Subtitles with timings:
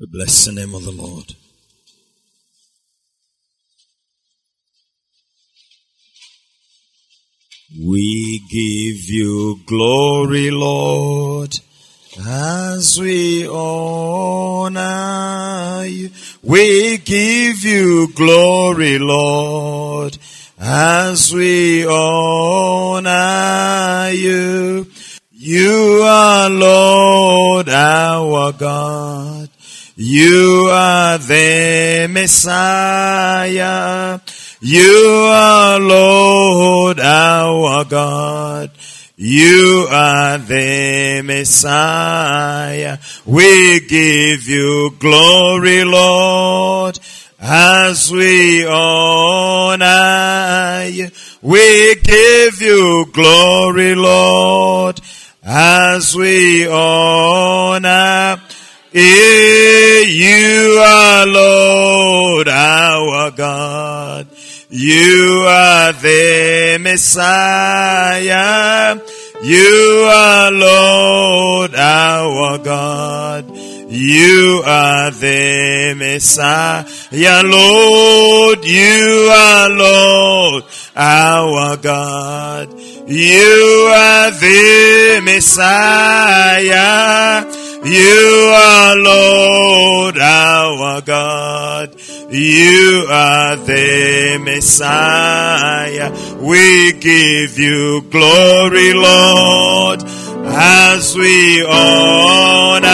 [0.00, 1.34] We bless the name of the Lord.
[7.76, 11.58] We give you glory, Lord,
[12.24, 14.76] as we honor
[15.84, 16.10] you.
[16.44, 20.16] We give you glory, Lord,
[20.60, 23.02] as we honor
[24.12, 24.86] you.
[25.32, 29.37] You are Lord our God.
[30.00, 33.50] You are the Messiah.
[34.60, 38.70] You are Lord our God.
[39.16, 42.98] You are the Messiah.
[43.26, 47.00] We give you glory, Lord,
[47.40, 49.84] as we honor
[50.88, 51.10] you.
[51.42, 55.00] We give you glory, Lord,
[55.42, 58.40] as we honor
[58.94, 64.26] you are Lord our God.
[64.70, 68.18] You are the Messiah.
[69.42, 73.50] You are Lord our God.
[73.90, 77.42] You are the Messiah.
[77.44, 80.64] Lord, you are Lord
[80.96, 82.72] our God.
[83.06, 86.78] You are the Messiah.
[87.88, 91.94] You are Lord our God.
[92.30, 96.12] You are the Messiah.
[96.38, 102.84] We give you glory, Lord, as we honor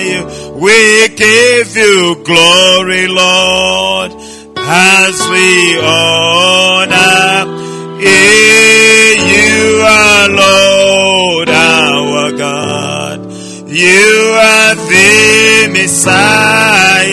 [0.00, 0.26] you.
[0.60, 4.12] We give you glory, Lord,
[4.56, 7.12] as we honor
[9.32, 10.71] you are Lord
[13.72, 17.08] You are the Messiah.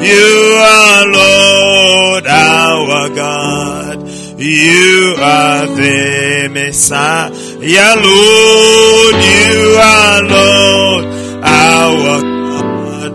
[0.00, 4.08] You are Lord our God.
[4.38, 7.30] You are the Messiah.
[7.60, 11.04] Lord, you are Lord
[11.44, 13.12] our God.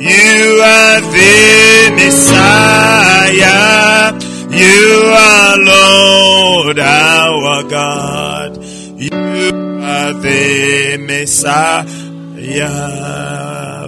[0.00, 3.38] You are the Messiah.
[4.50, 8.57] You are Lord our God.
[9.88, 11.86] The Messiah.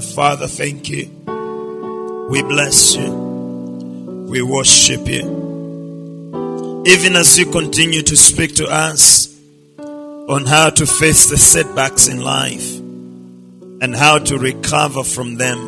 [0.00, 1.10] Father, thank you.
[2.30, 3.12] We bless you.
[4.28, 6.82] We worship you.
[6.86, 9.28] Even as you continue to speak to us
[9.78, 15.58] on how to face the setbacks in life and how to recover from them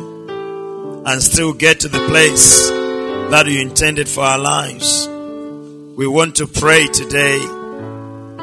[1.05, 5.07] and still get to the place that you intended for our lives.
[5.07, 7.39] We want to pray today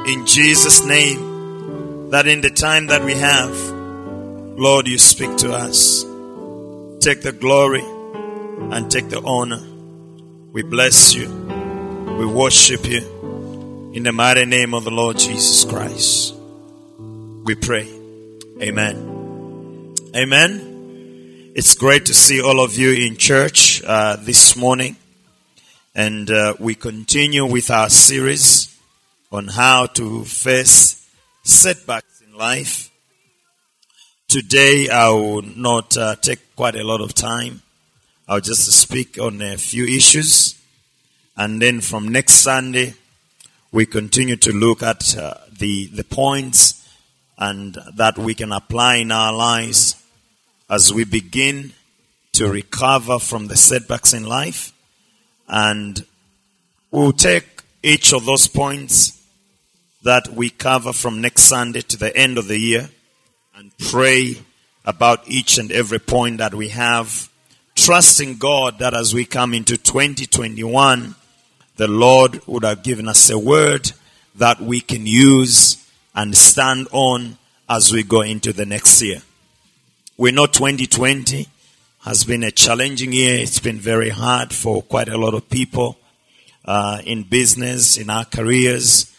[0.06, 1.29] in Jesus' name
[2.10, 3.56] that in the time that we have,
[4.58, 6.02] Lord, you speak to us.
[7.00, 9.62] Take the glory and take the honor.
[10.52, 11.28] We bless you.
[12.18, 16.34] We worship you in the mighty name of the Lord Jesus Christ.
[16.98, 17.88] We pray.
[18.60, 19.94] Amen.
[20.14, 21.52] Amen.
[21.54, 24.96] It's great to see all of you in church uh, this morning.
[25.94, 28.76] And uh, we continue with our series
[29.30, 30.99] on how to face
[31.42, 32.90] setbacks in life.
[34.28, 37.62] Today, I will not uh, take quite a lot of time.
[38.28, 40.54] I'll just speak on a few issues.
[41.36, 42.94] And then from next Sunday,
[43.72, 46.88] we continue to look at uh, the, the points
[47.38, 49.96] and that we can apply in our lives
[50.68, 51.72] as we begin
[52.32, 54.72] to recover from the setbacks in life.
[55.48, 56.04] And
[56.90, 59.19] we'll take each of those points
[60.02, 62.88] that we cover from next Sunday to the end of the year
[63.54, 64.40] and pray
[64.84, 67.28] about each and every point that we have,
[67.74, 71.14] trusting God that as we come into 2021,
[71.76, 73.92] the Lord would have given us a word
[74.36, 77.36] that we can use and stand on
[77.68, 79.22] as we go into the next year.
[80.16, 81.46] We know 2020
[82.04, 83.38] has been a challenging year.
[83.38, 85.98] It's been very hard for quite a lot of people
[86.64, 89.14] uh, in business, in our careers.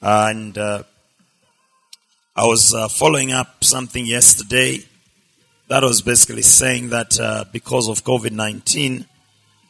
[0.00, 0.82] And uh,
[2.34, 4.78] I was uh, following up something yesterday
[5.68, 9.06] that was basically saying that uh, because of COVID 19,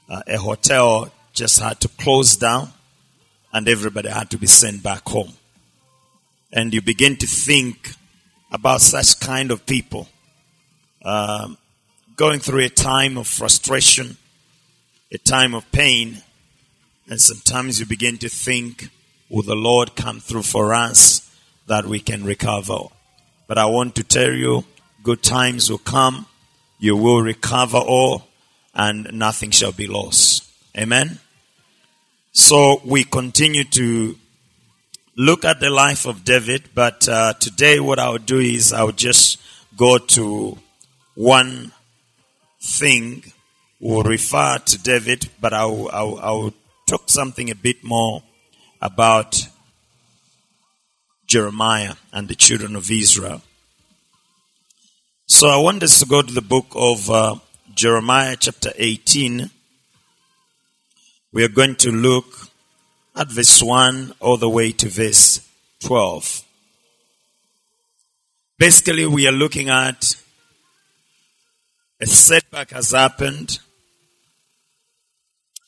[0.08, 2.70] uh, a hotel just had to close down
[3.52, 5.32] and everybody had to be sent back home.
[6.52, 7.92] And you begin to think
[8.50, 10.08] about such kind of people
[11.04, 11.56] um,
[12.16, 14.16] going through a time of frustration,
[15.12, 16.22] a time of pain,
[17.08, 18.88] and sometimes you begin to think,
[19.30, 21.30] will the Lord come through for us
[21.66, 22.80] that we can recover?
[23.46, 24.64] But I want to tell you,
[25.02, 26.26] good times will come
[26.80, 28.26] you will recover all,
[28.74, 30.50] and nothing shall be lost.
[30.76, 31.18] Amen.
[32.32, 34.16] So we continue to
[35.14, 39.38] look at the life of David, but uh, today what I'll do is I'll just
[39.76, 40.56] go to
[41.14, 41.72] one
[42.62, 43.24] thing.
[43.78, 46.54] We'll refer to David, but I'll, I'll, I'll
[46.86, 48.22] talk something a bit more
[48.80, 49.48] about
[51.26, 53.42] Jeremiah and the children of Israel.
[55.26, 57.36] So I want us to go to the book of uh,
[57.74, 59.50] Jeremiah, chapter 18
[61.32, 62.26] we are going to look
[63.14, 65.48] at verse 1 all the way to verse
[65.84, 66.42] 12.
[68.58, 70.16] Basically, we are looking at
[72.00, 73.60] a setback has happened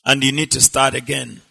[0.05, 1.41] and you need to start again.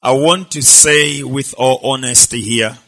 [0.00, 2.78] I want to say with all honesty here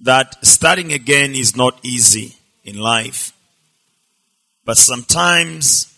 [0.00, 3.32] that starting again is not easy in life.
[4.64, 5.94] But sometimes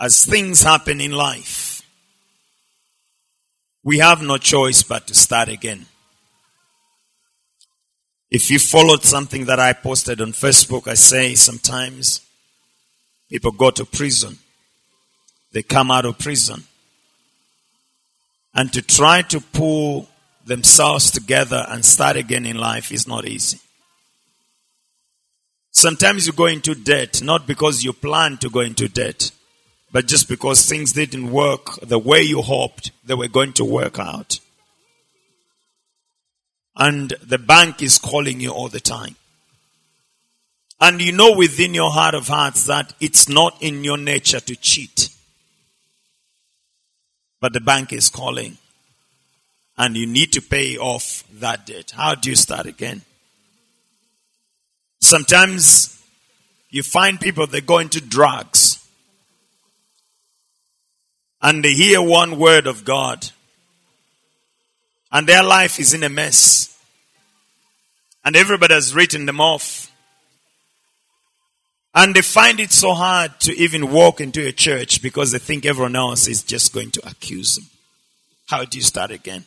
[0.00, 1.82] as things happen in life,
[3.84, 5.86] we have no choice but to start again.
[8.30, 12.20] If you followed something that I posted on Facebook, I say sometimes
[13.30, 14.38] people go to prison.
[15.52, 16.64] They come out of prison.
[18.58, 20.08] And to try to pull
[20.44, 23.60] themselves together and start again in life is not easy.
[25.70, 29.30] Sometimes you go into debt, not because you plan to go into debt,
[29.92, 34.00] but just because things didn't work the way you hoped they were going to work
[34.00, 34.40] out.
[36.74, 39.14] And the bank is calling you all the time.
[40.80, 44.56] And you know within your heart of hearts that it's not in your nature to
[44.56, 45.10] cheat.
[47.40, 48.58] But the bank is calling.
[49.76, 51.92] And you need to pay off that debt.
[51.96, 53.02] How do you start again?
[55.00, 56.02] Sometimes
[56.70, 58.84] you find people that go into drugs
[61.40, 63.30] and they hear one word of God
[65.12, 66.76] and their life is in a mess
[68.24, 69.87] and everybody has written them off
[71.94, 75.64] and they find it so hard to even walk into a church because they think
[75.64, 77.66] everyone else is just going to accuse them.
[78.46, 79.44] How do you start again?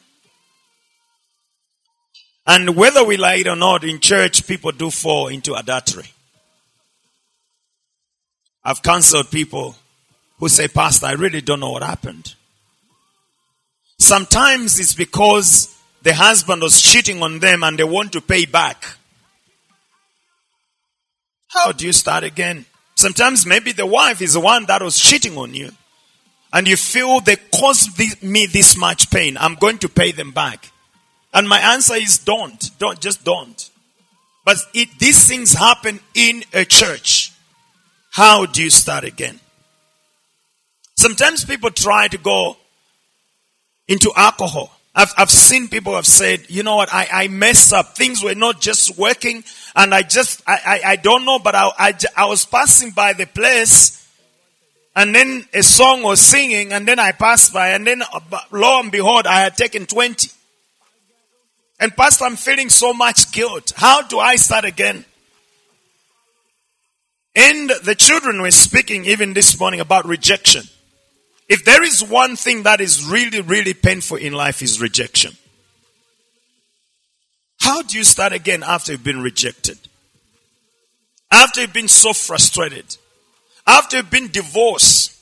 [2.45, 6.11] And whether we like it or not, in church, people do fall into adultery.
[8.63, 9.75] I've counseled people
[10.37, 12.35] who say, Pastor, I really don't know what happened.
[13.99, 18.97] Sometimes it's because the husband was cheating on them and they want to pay back.
[21.53, 22.65] How do you start again?
[22.95, 25.71] Sometimes maybe the wife is the one that was cheating on you.
[26.53, 29.37] And you feel they caused me this much pain.
[29.37, 30.71] I'm going to pay them back.
[31.33, 32.77] And my answer is don't.
[32.77, 33.69] Don't, just don't.
[34.43, 37.31] But it, these things happen in a church.
[38.11, 39.39] How do you start again?
[40.97, 42.57] Sometimes people try to go
[43.87, 44.71] into alcohol.
[44.93, 47.95] I've, I've seen people have said, you know what, I, I messed up.
[47.95, 49.43] Things were not just working
[49.75, 53.13] and I just, I, I, I don't know, but I, I, I was passing by
[53.13, 53.97] the place
[54.95, 58.81] and then a song was singing and then I passed by and then uh, lo
[58.81, 60.29] and behold, I had taken 20.
[61.79, 63.73] And pastor, I'm feeling so much guilt.
[63.75, 65.05] How do I start again?
[67.33, 70.63] And the children were speaking even this morning about rejection.
[71.51, 75.33] If there is one thing that is really, really painful in life is rejection.
[77.59, 79.77] How do you start again after you've been rejected?
[81.29, 82.95] After you've been so frustrated?
[83.67, 85.13] After you've been divorced?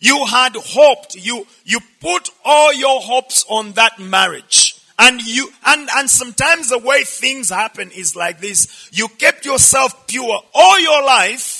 [0.00, 4.76] You had hoped, you, you put all your hopes on that marriage.
[4.98, 8.90] And you, and, and sometimes the way things happen is like this.
[8.92, 11.59] You kept yourself pure all your life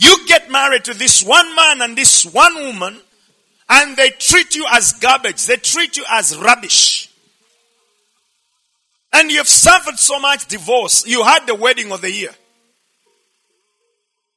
[0.00, 2.98] you get married to this one man and this one woman,
[3.68, 5.44] and they treat you as garbage.
[5.44, 7.10] They treat you as rubbish.
[9.12, 11.06] And you've suffered so much divorce.
[11.06, 12.30] You had the wedding of the year.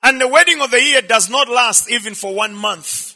[0.03, 3.15] And the wedding of the year does not last even for one month.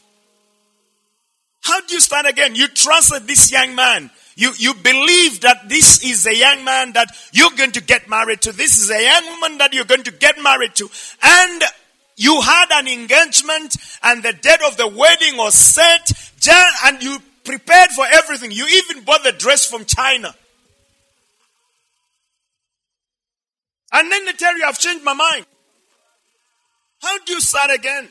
[1.60, 2.54] How do you start again?
[2.54, 4.10] You trusted this young man.
[4.36, 8.40] You, you believe that this is a young man that you're going to get married
[8.42, 8.52] to.
[8.52, 10.88] This is a young woman that you're going to get married to.
[11.22, 11.62] And
[12.18, 16.10] you had an engagement and the date of the wedding was set
[16.84, 18.50] and you prepared for everything.
[18.50, 20.34] You even bought the dress from China.
[23.92, 25.46] And then they tell you, I've changed my mind.
[27.00, 28.08] How do you start again?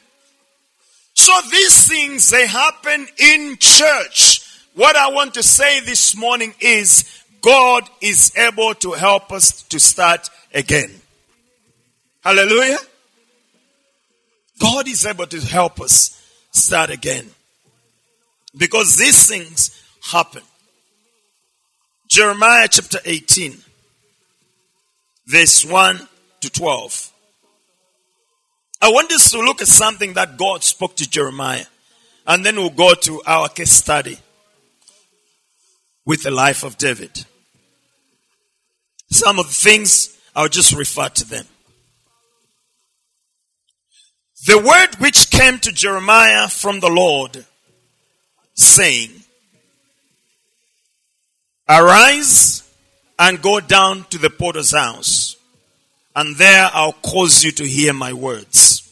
[1.13, 4.41] So these things, they happen in church.
[4.73, 9.79] What I want to say this morning is God is able to help us to
[9.79, 11.01] start again.
[12.23, 12.77] Hallelujah.
[14.59, 16.21] God is able to help us
[16.51, 17.29] start again.
[18.55, 20.41] Because these things happen.
[22.07, 23.57] Jeremiah chapter 18,
[25.27, 26.07] verse 1
[26.41, 27.11] to 12.
[28.81, 31.65] I want us to look at something that God spoke to Jeremiah.
[32.25, 34.17] And then we'll go to our case study
[36.05, 37.25] with the life of David.
[39.09, 41.45] Some of the things, I'll just refer to them.
[44.47, 47.43] The word which came to Jeremiah from the Lord,
[48.53, 49.11] saying,
[51.67, 52.63] Arise
[53.19, 55.35] and go down to the potter's house,
[56.15, 58.89] and there I'll cause you to hear my words.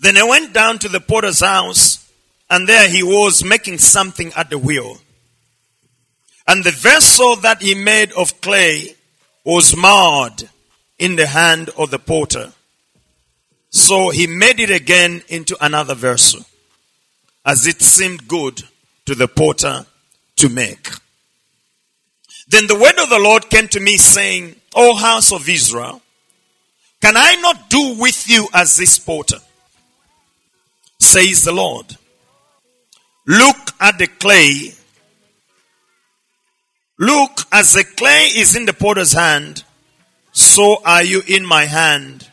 [0.00, 2.12] Then I went down to the potter's house,
[2.50, 4.98] and there he was making something at the wheel.
[6.46, 8.96] And the vessel that he made of clay
[9.44, 10.50] was marred
[10.98, 12.52] in the hand of the potter.
[13.78, 16.44] So he made it again into another vessel,
[17.44, 18.62] as it seemed good
[19.06, 19.86] to the potter
[20.36, 20.88] to make.
[22.48, 26.02] Then the word of the Lord came to me saying, O house of Israel,
[27.00, 29.38] can I not do with you as this potter?
[30.98, 31.96] Says the Lord.
[33.26, 34.72] Look at the clay
[36.98, 39.62] Look, as the clay is in the potter's hand,
[40.32, 42.28] so are you in my hand,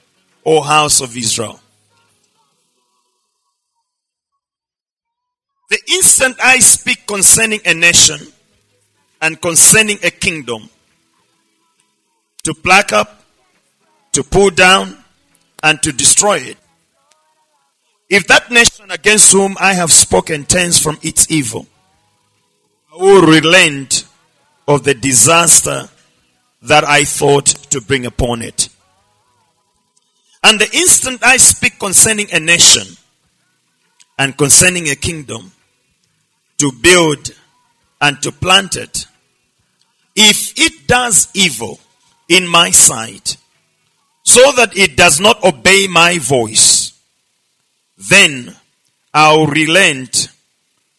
[0.46, 1.60] O house of Israel.
[5.70, 8.20] The instant I speak concerning a nation
[9.22, 10.70] and concerning a kingdom,
[12.44, 13.24] to pluck up,
[14.12, 14.98] to pull down,
[15.64, 16.58] and to destroy it.
[18.08, 21.66] If that nation against whom I have spoken turns from its evil,
[22.94, 24.06] I will relent
[24.68, 25.90] of the disaster
[26.62, 28.70] that I thought to bring upon it.
[30.46, 32.98] And the instant I speak concerning a nation
[34.20, 35.52] and concerning a kingdom
[36.60, 37.32] to build
[38.00, 39.08] and to plant it,
[40.16, 41.80] if it does evil
[42.30, 43.38] in my sight,
[44.22, 46.94] so that it does not obey my voice,
[47.98, 48.56] then
[49.16, 50.28] I'll relent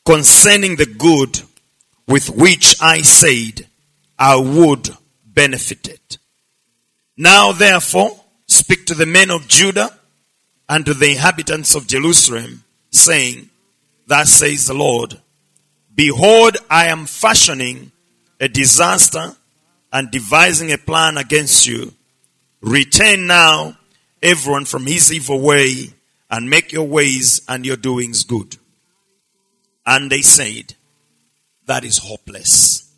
[0.04, 1.40] concerning the good
[2.08, 3.68] with which I said
[4.18, 4.90] I would
[5.24, 6.18] benefit it.
[7.16, 8.10] Now therefore,
[8.56, 9.90] speak to the men of Judah
[10.68, 13.50] and to the inhabitants of Jerusalem, saying,
[14.06, 15.20] Thus says the Lord,
[15.94, 17.92] Behold, I am fashioning
[18.40, 19.36] a disaster
[19.92, 21.92] and devising a plan against you.
[22.60, 23.76] Return now
[24.22, 25.94] everyone from his evil way
[26.30, 28.56] and make your ways and your doings good.
[29.86, 30.74] And they said,
[31.66, 32.90] that is hopeless.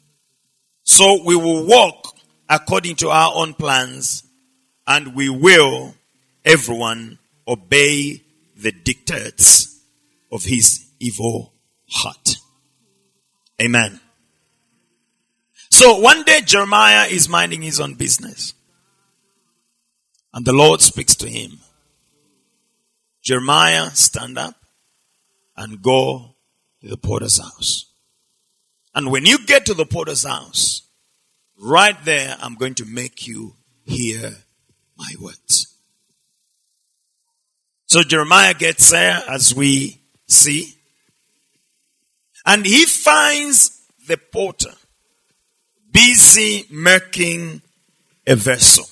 [0.85, 2.17] So we will walk
[2.49, 4.25] according to our own plans
[4.89, 5.95] and we will,
[6.47, 8.23] everyone, obey
[8.57, 9.81] the dictates
[10.33, 11.53] of his evil
[11.91, 12.37] heart.
[13.61, 14.01] Amen.
[15.71, 18.55] So one day Jeremiah is minding his own business.
[20.33, 21.59] And the Lord speaks to him.
[23.23, 24.55] Jeremiah, stand up
[25.55, 26.35] and go
[26.81, 27.93] to the porter's house.
[28.95, 30.83] And when you get to the porter's house,
[31.61, 33.55] right there, I'm going to make you
[33.85, 34.33] hear
[34.99, 35.75] my words.
[37.87, 40.75] So Jeremiah gets there as we see.
[42.45, 44.73] And he finds the potter
[45.91, 47.63] busy making
[48.27, 48.85] a vessel.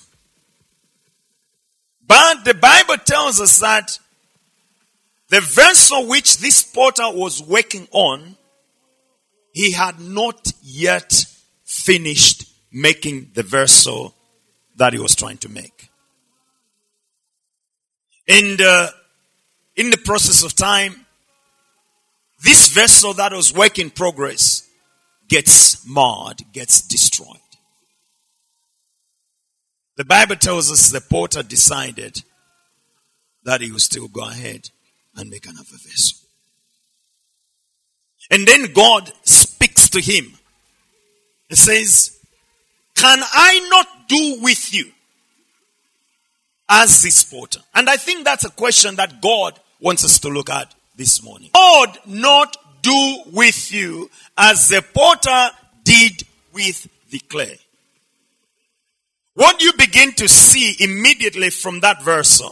[2.07, 3.99] But the Bible tells us that
[5.29, 8.37] the vessel which this potter was working on
[9.53, 11.25] he had not yet
[11.65, 14.15] finished making the vessel
[14.77, 15.89] that he was trying to make.
[18.29, 18.91] And uh,
[19.77, 21.07] in the process of time,
[22.43, 24.69] this vessel that was work in progress
[25.29, 27.39] gets marred, gets destroyed.
[29.97, 32.23] The Bible tells us the porter decided
[33.45, 34.71] that he would still go ahead
[35.15, 36.19] and make another vessel.
[38.31, 40.35] And then God speaks to him.
[41.49, 42.19] and says,
[42.95, 44.91] Can I not do with you
[46.69, 47.61] as this potter?
[47.75, 51.51] And I think that's a question that God wants us to look at this morning.
[51.55, 55.55] God not do with you as the potter
[55.85, 57.59] did with the clay.
[59.35, 62.43] What you begin to see immediately from that verse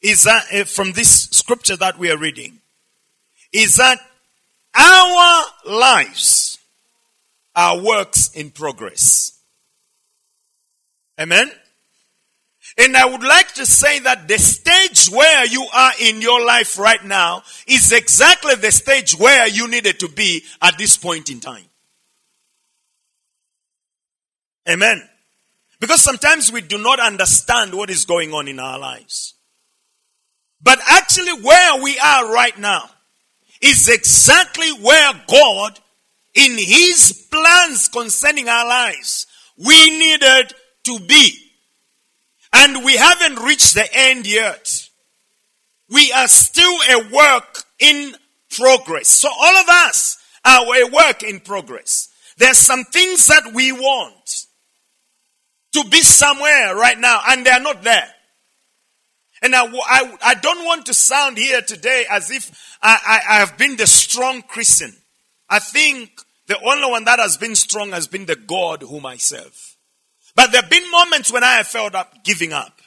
[0.00, 2.58] is that uh, from this scripture that we are reading
[3.52, 3.98] is that
[4.74, 6.58] our lives
[7.54, 9.38] are works in progress.
[11.20, 11.50] Amen?
[12.78, 16.78] And I would like to say that the stage where you are in your life
[16.78, 21.40] right now is exactly the stage where you needed to be at this point in
[21.40, 21.64] time.
[24.68, 25.02] Amen.
[25.80, 29.34] Because sometimes we do not understand what is going on in our lives.
[30.62, 32.88] But actually where we are right now
[33.60, 35.78] is exactly where God,
[36.34, 39.26] in His plans concerning our lives,
[39.58, 41.41] we needed to be.
[42.52, 44.88] And we haven't reached the end yet.
[45.88, 48.14] We are still a work in
[48.50, 49.08] progress.
[49.08, 52.08] So all of us are a work in progress.
[52.36, 54.46] There's some things that we want
[55.72, 58.08] to be somewhere right now and they are not there.
[59.42, 63.38] And I, I, I don't want to sound here today as if I, I, I
[63.40, 64.94] have been the strong Christian.
[65.48, 66.10] I think
[66.46, 69.71] the only one that has been strong has been the God whom I serve.
[70.34, 72.80] But there have been moments when I have felt up giving up.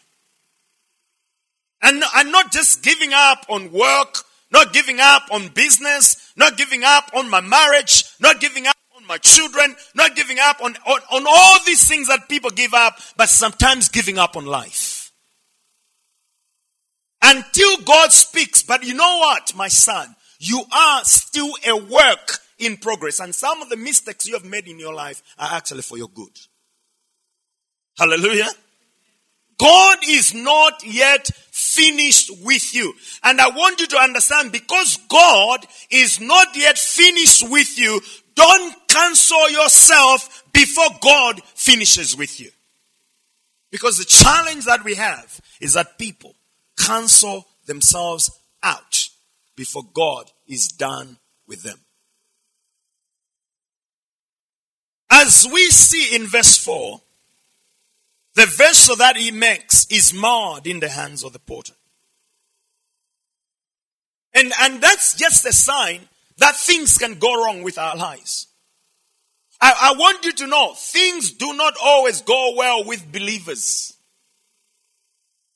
[1.82, 4.18] And, and not just giving up on work,
[4.52, 9.06] not giving up on business, not giving up on my marriage, not giving up on
[9.06, 12.98] my children, not giving up on, on, on all these things that people give up,
[13.18, 15.12] but sometimes giving up on life.
[17.22, 20.16] Until God speaks, but you know what, my son?
[20.40, 23.20] You are still a work in progress.
[23.20, 26.10] And some of the mistakes you have made in your life are actually for your
[26.10, 26.38] good.
[27.98, 28.50] Hallelujah.
[29.58, 32.94] God is not yet finished with you.
[33.24, 38.02] And I want you to understand because God is not yet finished with you,
[38.36, 42.50] don't cancel yourself before God finishes with you.
[43.72, 46.36] Because the challenge that we have is that people
[46.78, 49.10] cancel themselves out
[49.56, 51.80] before God is done with them.
[55.10, 57.02] As we see in verse 4,
[58.36, 61.74] the vessel that he makes is marred in the hands of the potter.
[64.34, 66.02] And, and that's just a sign
[66.38, 68.48] that things can go wrong with our lives.
[69.62, 73.94] I, I want you to know things do not always go well with believers.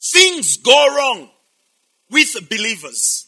[0.02, 1.30] Things go wrong
[2.10, 3.28] with believers.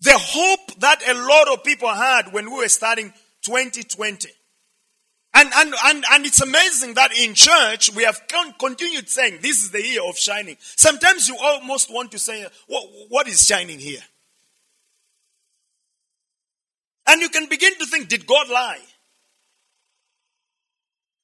[0.00, 4.28] The hope that a lot of people had when we were starting 2020
[5.38, 8.22] and, and, and, and it's amazing that in church we have
[8.58, 10.56] continued saying this is the year of shining.
[10.58, 14.00] Sometimes you almost want to say, what, what is shining here?
[17.06, 18.80] And you can begin to think, did God lie?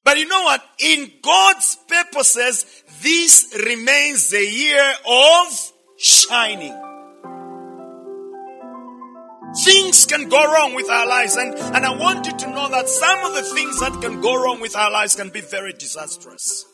[0.04, 0.62] But you know what?
[0.78, 6.83] In God's purposes, this remains the year of shining.
[9.62, 11.36] Things can go wrong with our lives.
[11.36, 14.42] And, and I want you to know that some of the things that can go
[14.42, 16.66] wrong with our lives can be very disastrous.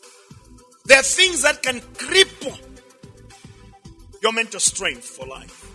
[0.85, 2.59] There are things that can cripple
[4.21, 5.67] your mental strength for life.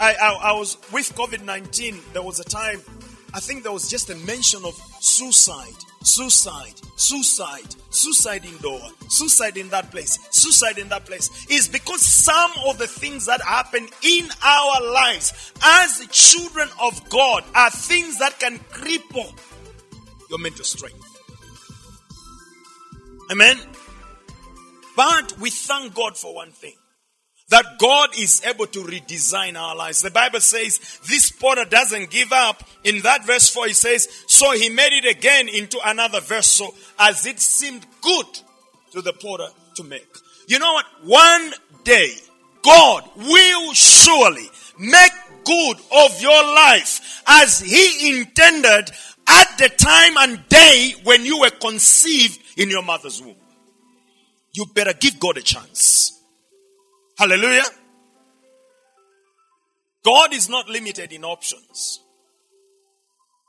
[0.00, 2.80] I, I, I was with COVID 19, there was a time,
[3.34, 9.68] I think there was just a mention of suicide suicide, suicide, suicide indoor, suicide in
[9.70, 14.28] that place, suicide in that place is because some of the things that happen in
[14.44, 19.32] our lives as children of God are things that can cripple
[20.30, 21.04] your mental strength.
[23.30, 23.58] Amen.
[24.96, 26.74] But we thank God for one thing
[27.50, 30.02] that God is able to redesign our lives.
[30.02, 32.62] The Bible says this potter doesn't give up.
[32.84, 34.06] In that verse 4, he says,
[34.38, 38.26] So he made it again into another vessel as it seemed good
[38.92, 40.06] to the potter to make.
[40.46, 40.86] You know what?
[41.02, 41.50] One
[41.82, 42.12] day,
[42.62, 44.48] God will surely
[44.78, 45.10] make
[45.42, 48.92] good of your life as he intended
[49.26, 53.34] at the time and day when you were conceived in your mother's womb.
[54.52, 56.16] You better give God a chance.
[57.16, 57.66] Hallelujah.
[60.04, 62.04] God is not limited in options.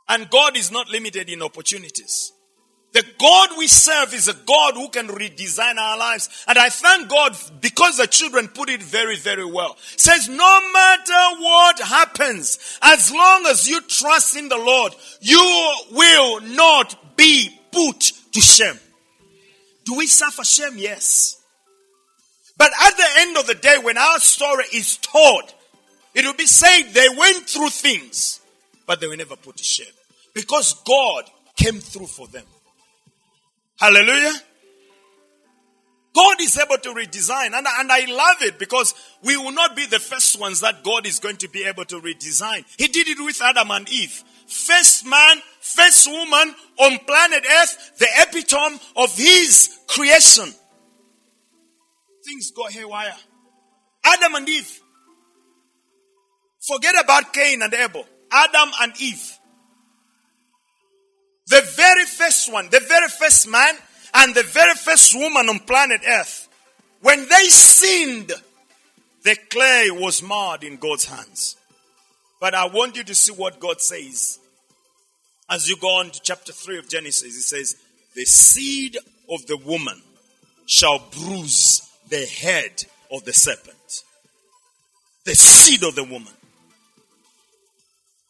[0.09, 2.33] And God is not limited in opportunities.
[2.91, 6.27] The God we serve is a God who can redesign our lives.
[6.47, 9.77] And I thank God because the children put it very, very well.
[9.95, 16.41] Says no matter what happens, as long as you trust in the Lord, you will
[16.41, 18.79] not be put to shame.
[19.85, 20.77] Do we suffer shame?
[20.77, 21.39] Yes.
[22.57, 25.43] But at the end of the day, when our story is told,
[26.15, 28.41] it will be said they went through things,
[28.87, 29.93] but they were never put to shame.
[30.39, 31.25] Because God
[31.55, 32.45] came through for them.
[33.77, 34.33] Hallelujah.
[36.15, 37.47] God is able to redesign.
[37.47, 41.05] And, and I love it because we will not be the first ones that God
[41.05, 42.65] is going to be able to redesign.
[42.77, 44.23] He did it with Adam and Eve.
[44.47, 50.53] First man, first woman on planet Earth, the epitome of his creation.
[52.25, 53.15] Things go haywire.
[54.05, 54.79] Adam and Eve.
[56.65, 58.05] Forget about Cain and Abel.
[58.31, 59.38] Adam and Eve.
[61.49, 63.75] The very first one, the very first man,
[64.13, 66.47] and the very first woman on planet Earth.
[67.01, 68.31] When they sinned,
[69.23, 71.55] the clay was marred in God's hands.
[72.39, 74.39] But I want you to see what God says.
[75.49, 77.75] As you go on to chapter 3 of Genesis, it says,
[78.15, 78.97] The seed
[79.29, 80.01] of the woman
[80.67, 84.03] shall bruise the head of the serpent.
[85.25, 86.33] The seed of the woman.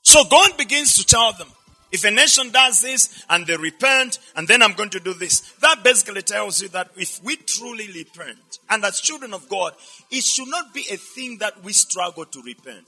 [0.04, 1.50] So God begins to tell them,
[1.92, 5.42] if a nation does this and they repent, and then I'm going to do this,
[5.62, 9.74] that basically tells you that if we truly repent, and as children of God,
[10.12, 12.86] it should not be a thing that we struggle to repent.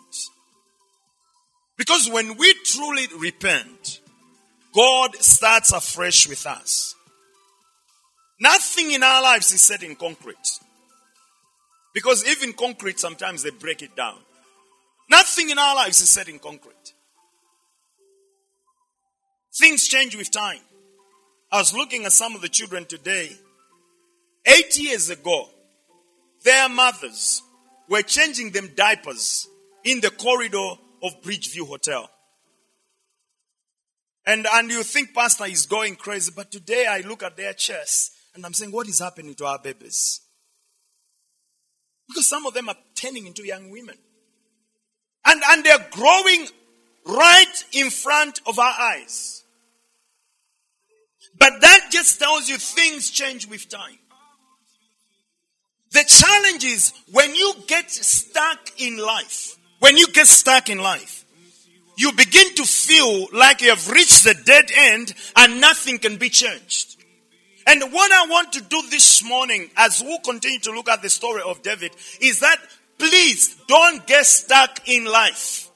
[1.78, 4.02] Because when we truly repent,
[4.74, 6.96] God starts afresh with us.
[8.40, 10.36] Nothing in our lives is set in concrete.
[11.94, 14.18] Because even concrete, sometimes they break it down.
[15.10, 16.94] Nothing in our lives is set in concrete.
[19.54, 20.60] Things change with time.
[21.52, 23.32] I was looking at some of the children today.
[24.46, 25.50] Eight years ago,
[26.44, 27.44] their mothers
[27.90, 29.48] were changing them diapers
[29.84, 30.72] in the corridor
[31.04, 32.10] of Bridgeview Hotel.
[34.26, 38.12] And, and you think pastor is going crazy, but today I look at their chests
[38.34, 40.22] and I'm saying, what is happening to our babies?
[42.08, 43.98] Because some of them are turning into young women.
[45.26, 46.48] And, and they're growing
[47.06, 49.41] right in front of our eyes.
[51.42, 53.98] But that just tells you things change with time.
[55.90, 61.26] The challenge is when you get stuck in life, when you get stuck in life,
[61.98, 66.30] you begin to feel like you have reached the dead end and nothing can be
[66.30, 66.98] changed.
[67.66, 71.10] And what I want to do this morning, as we continue to look at the
[71.10, 72.58] story of David, is that
[73.00, 75.72] please don't get stuck in life.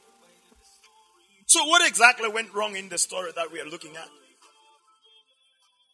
[1.47, 4.10] So, what exactly went wrong in the story that we are looking at?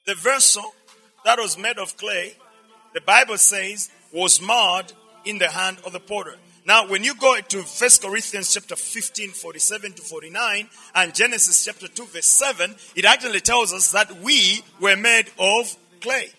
[0.06, 0.64] The vessel
[1.26, 2.36] that was made of clay,
[2.94, 4.92] the Bible says, was marred
[5.26, 6.36] in the hand of the potter.
[6.66, 11.88] Now, when you go to 1 Corinthians chapter 15, 47 to 49, and Genesis chapter
[11.88, 16.30] 2, verse 7, it actually tells us that we were made of clay.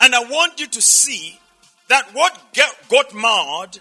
[0.00, 1.38] And I want you to see
[1.88, 2.38] that what
[2.88, 3.78] got marred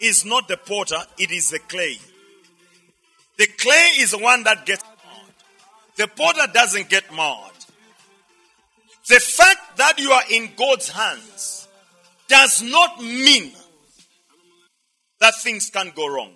[0.00, 1.96] is not the potter, it is the clay.
[3.38, 4.84] The clay is the one that gets
[5.96, 7.52] the potter doesn't get marred.
[9.08, 11.68] The fact that you are in God's hands
[12.28, 13.52] does not mean
[15.20, 16.34] that things can go wrong.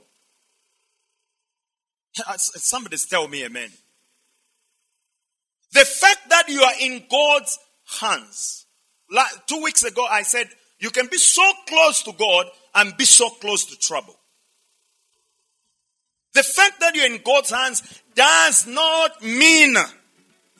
[2.36, 3.70] Somebody's tell me amen.
[5.72, 7.58] The fact that you are in God's
[8.00, 8.66] hands.
[9.10, 13.04] Like two weeks ago, I said you can be so close to God and be
[13.04, 14.16] so close to trouble.
[16.34, 19.76] The fact that you're in God's hands does not mean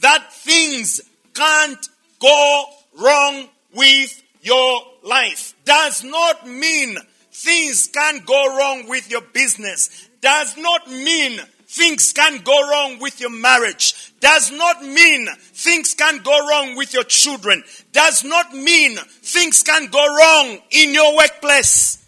[0.00, 1.00] that things
[1.34, 1.88] can't
[2.20, 2.64] go
[3.00, 5.54] wrong with your life.
[5.64, 6.96] Does not mean
[7.32, 10.08] things can't go wrong with your business.
[10.20, 14.12] Does not mean things can't go wrong with your marriage.
[14.20, 17.64] Does not mean things can't go wrong with your children.
[17.92, 22.05] Does not mean things can go wrong in your workplace.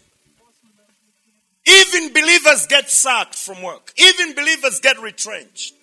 [1.69, 3.93] Even believers get sacked from work.
[3.97, 5.73] Even believers get retrenched.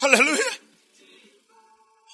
[0.00, 0.42] Hallelujah.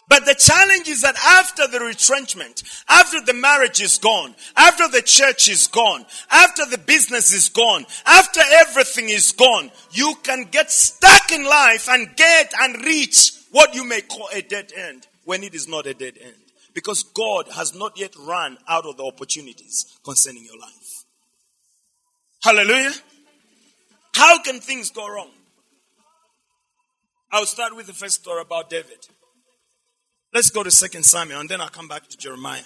[0.08, 5.00] But the challenge is that after the retrenchment, after the marriage is gone, after the
[5.00, 10.70] church is gone, after the business is gone, after everything is gone, you can get
[10.70, 15.42] stuck in life and get and reach what you may call a dead end when
[15.42, 16.34] it is not a dead end.
[16.74, 21.04] Because God has not yet run out of the opportunities concerning your life.
[22.42, 22.92] Hallelujah.
[24.14, 25.30] How can things go wrong?
[27.30, 29.06] I'll start with the first story about David.
[30.34, 32.64] Let's go to Second Samuel and then I'll come back to Jeremiah.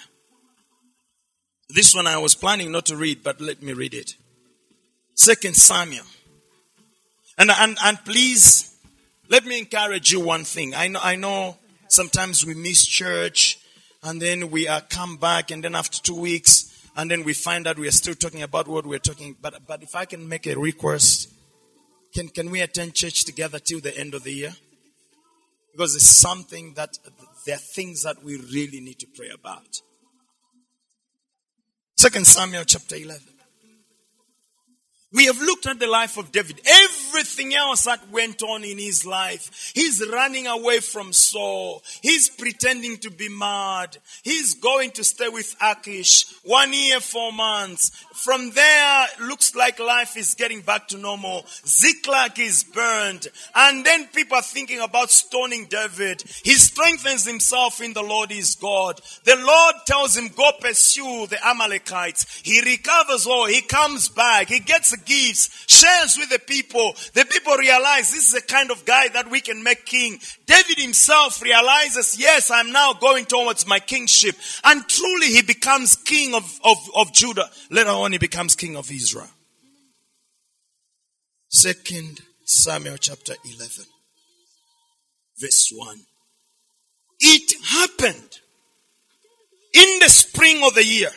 [1.69, 4.15] This one I was planning not to read, but let me read it.
[5.13, 6.05] Second Samuel.
[7.37, 8.75] And, and, and please,
[9.29, 10.73] let me encourage you one thing.
[10.73, 13.59] I know, I know sometimes we miss church
[14.01, 17.67] and then we are come back and then after two weeks and then we find
[17.67, 19.35] out we are still talking about what we're talking.
[19.39, 21.31] But but if I can make a request,
[22.13, 24.55] can can we attend church together till the end of the year?
[25.71, 26.97] Because it's something that
[27.45, 29.67] there are things that we really need to pray about.
[31.95, 33.36] Second Samuel chapter eleven.
[35.17, 36.61] We have looked at the life of David.
[36.63, 39.71] Everything else that went on in his life.
[39.73, 41.81] He's running away from Saul.
[42.03, 43.97] He's pretending to be mad.
[44.21, 46.27] He's going to stay with Achish.
[46.43, 47.89] One year, four months.
[48.13, 51.45] From there, looks like life is getting back to normal.
[51.65, 53.27] Ziklag is burned.
[53.55, 56.21] And then people are thinking about stoning David.
[56.43, 59.01] He strengthens himself in the Lord his God.
[59.23, 62.41] The Lord tells him, go pursue the Amalekites.
[62.43, 63.47] He recovers all.
[63.47, 64.47] He comes back.
[64.49, 66.93] He gets gives, shares with the people.
[67.13, 70.19] The people realize this is the kind of guy that we can make king.
[70.45, 74.35] David himself realizes, yes, I'm now going towards my kingship.
[74.63, 77.49] And truly he becomes king of, of, of Judah.
[77.71, 79.29] Later on he becomes king of Israel.
[81.49, 83.85] Second Samuel chapter 11
[85.39, 85.99] verse 1.
[87.19, 88.39] It happened
[89.73, 91.09] in the spring of the year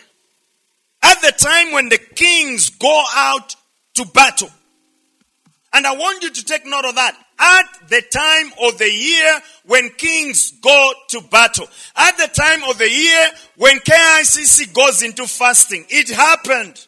[1.02, 3.56] at the time when the kings go out
[4.00, 4.50] to battle.
[5.72, 7.16] And I want you to take note of that.
[7.38, 11.68] At the time of the year when kings go to battle.
[11.96, 15.86] At the time of the year when KICC goes into fasting.
[15.88, 16.86] It happened.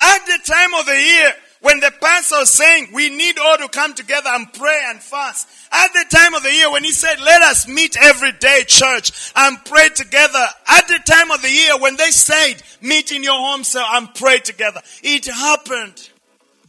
[0.00, 1.32] At the time of the year
[1.66, 5.48] when the pastor was saying we need all to come together and pray and fast.
[5.72, 9.32] At the time of the year when he said, let us meet every day, church,
[9.34, 10.46] and pray together.
[10.68, 14.14] At the time of the year when they said, meet in your home cell and
[14.14, 14.80] pray together.
[15.02, 16.08] It happened.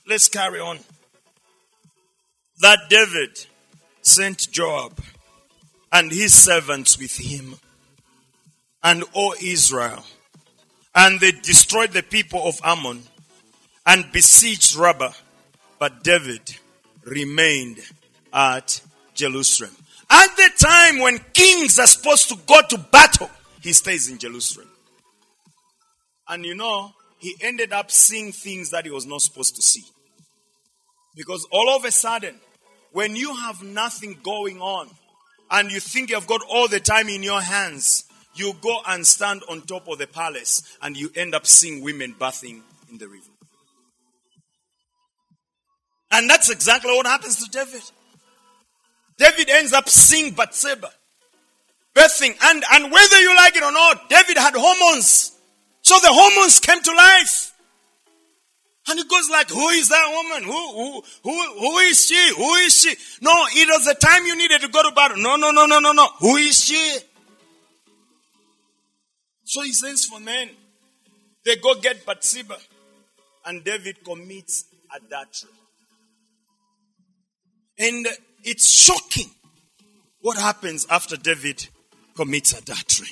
[0.07, 0.79] Let's carry on.
[2.61, 3.45] That David
[4.01, 4.99] sent Joab
[5.91, 7.57] and his servants with him
[8.81, 10.03] and all Israel.
[10.95, 13.03] And they destroyed the people of Ammon
[13.87, 15.13] and besieged Rabbah.
[15.79, 16.57] But David
[17.05, 17.79] remained
[18.33, 18.81] at
[19.15, 19.75] Jerusalem.
[20.09, 23.29] At the time when kings are supposed to go to battle,
[23.61, 24.67] he stays in Jerusalem.
[26.27, 29.83] And you know, he ended up seeing things that he was not supposed to see.
[31.15, 32.35] Because all of a sudden,
[32.91, 34.89] when you have nothing going on
[35.49, 39.43] and you think you've got all the time in your hands, you go and stand
[39.49, 43.36] on top of the palace and you end up seeing women bathing in the river.
[46.11, 47.81] And that's exactly what happens to David.
[49.17, 50.89] David ends up seeing Bathsheba,
[51.93, 55.37] birthing, and, and whether you like it or not, David had hormones.
[55.81, 57.53] So the hormones came to life.
[58.89, 60.43] And he goes like, who is that woman?
[60.43, 62.33] Who, who, who, who is she?
[62.35, 62.95] Who is she?
[63.21, 65.17] No, it was the time you needed to go to battle.
[65.17, 66.07] No, no, no, no, no, no.
[66.19, 66.97] Who is she?
[69.43, 70.51] So he sends for men.
[71.43, 72.57] They go get Bathsheba.
[73.45, 74.65] And David commits
[74.95, 75.56] adultery.
[77.79, 78.07] And
[78.43, 79.31] it's shocking
[80.21, 81.67] what happens after David
[82.15, 83.09] commits adultery.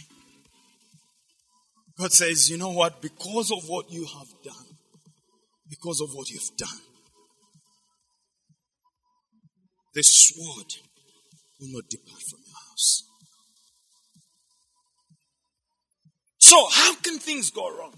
[1.98, 3.02] God says, you know what?
[3.02, 4.78] Because of what you have done,
[5.70, 6.82] because of what you've done,
[9.94, 10.74] the sword
[11.60, 13.04] will not depart from your house.
[16.38, 17.94] So, how can things go wrong?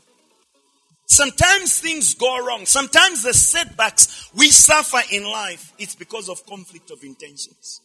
[1.08, 2.65] Sometimes things go wrong.
[2.65, 7.82] Sometimes the setbacks we suffer in life, it's because of conflict of intentions.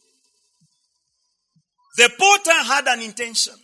[1.96, 3.54] The potter had an intention.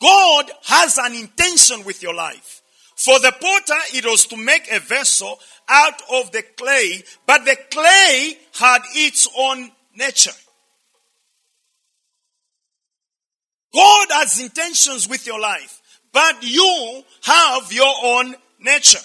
[0.00, 2.62] God has an intention with your life.
[2.94, 7.56] For the potter, it was to make a vessel out of the clay, but the
[7.70, 10.32] clay had its own nature.
[13.72, 15.80] God has intentions with your life,
[16.12, 18.98] but you have your own nature.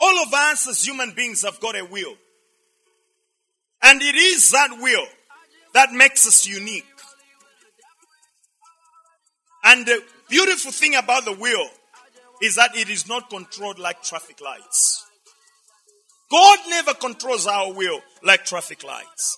[0.00, 2.14] All of us as human beings have got a will.
[3.82, 5.06] And it is that will
[5.74, 6.84] that makes us unique.
[9.64, 11.68] And the beautiful thing about the will
[12.42, 15.04] is that it is not controlled like traffic lights.
[16.30, 19.36] God never controls our will like traffic lights.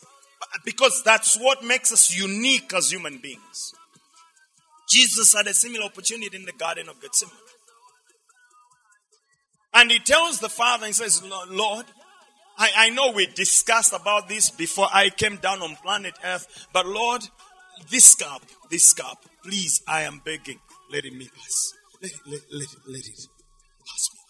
[0.65, 3.73] Because that's what makes us unique as human beings.
[4.89, 7.35] Jesus had a similar opportunity in the Garden of Gethsemane.
[9.75, 11.87] And he tells the father and says, Lord,
[12.59, 16.87] I, I know we discussed about this before I came down on planet Earth, but
[16.87, 17.23] Lord,
[17.91, 21.73] this cup, this cup, please, I am begging, let it me pass.
[22.03, 23.27] Let, let, let, let it
[23.87, 24.21] pass me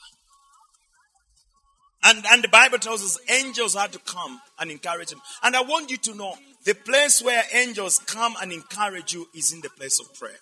[2.05, 5.20] And, and the Bible tells us angels had to come and encourage him.
[5.42, 9.52] And I want you to know the place where angels come and encourage you is
[9.52, 10.38] in the place of prayer.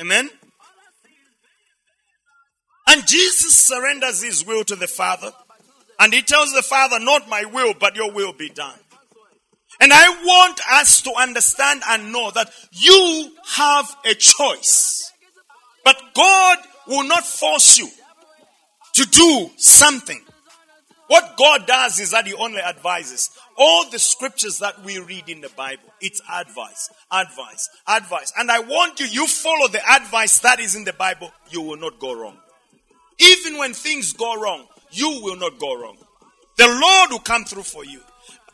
[0.00, 0.30] Amen?
[2.86, 5.32] And Jesus surrenders his will to the Father.
[5.98, 8.78] And he tells the Father, not my will, but your will be done.
[9.80, 15.12] And I want us to understand and know that you have a choice.
[15.84, 17.88] But God will not force you
[18.94, 20.20] to do something.
[21.06, 23.30] What God does is that He only advises.
[23.56, 28.32] All the scriptures that we read in the Bible, it's advice, advice, advice.
[28.38, 31.76] And I want you, you follow the advice that is in the Bible, you will
[31.76, 32.36] not go wrong.
[33.20, 35.96] Even when things go wrong, you will not go wrong.
[36.56, 38.00] The Lord will come through for you.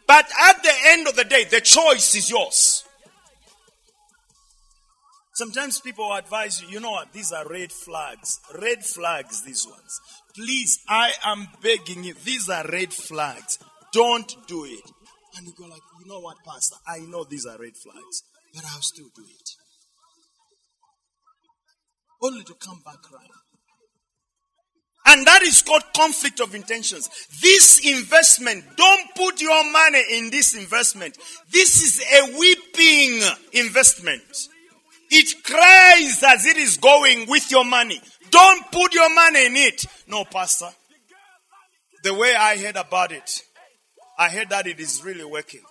[0.07, 2.85] But at the end of the day, the choice is yours.
[5.35, 8.41] Sometimes people advise you, you know what, these are red flags.
[8.59, 10.01] Red flags, these ones.
[10.35, 13.59] Please, I am begging you, these are red flags.
[13.93, 14.91] Don't do it.
[15.37, 18.23] And you go like, you know what, Pastor, I know these are red flags,
[18.55, 19.51] but I'll still do it.
[22.23, 23.29] Only to come back crying.
[25.09, 27.09] And that is called conflict of intentions.
[27.41, 31.17] This investment, don't put your money in this investment.
[31.53, 34.23] This is a weeping investment.
[35.11, 38.01] It cries as it is going with your money.
[38.31, 39.87] Don't put your money in it.
[40.09, 40.71] No, Pastor.
[42.03, 43.43] The way I heard about it,
[44.19, 45.63] I heard that it is really working.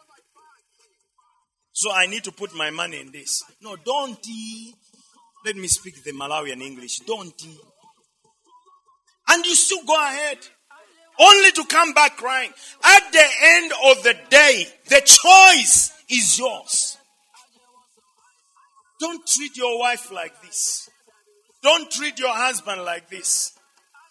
[1.73, 3.43] So I need to put my money in this.
[3.61, 4.17] No, don't.
[5.45, 6.99] Let me speak the Malawian English.
[6.99, 7.33] Don't.
[9.29, 10.37] And you still go ahead.
[11.19, 12.51] Only to come back crying.
[12.83, 16.97] At the end of the day, the choice is yours.
[18.99, 20.89] Don't treat your wife like this.
[21.63, 23.53] Don't treat your husband like this.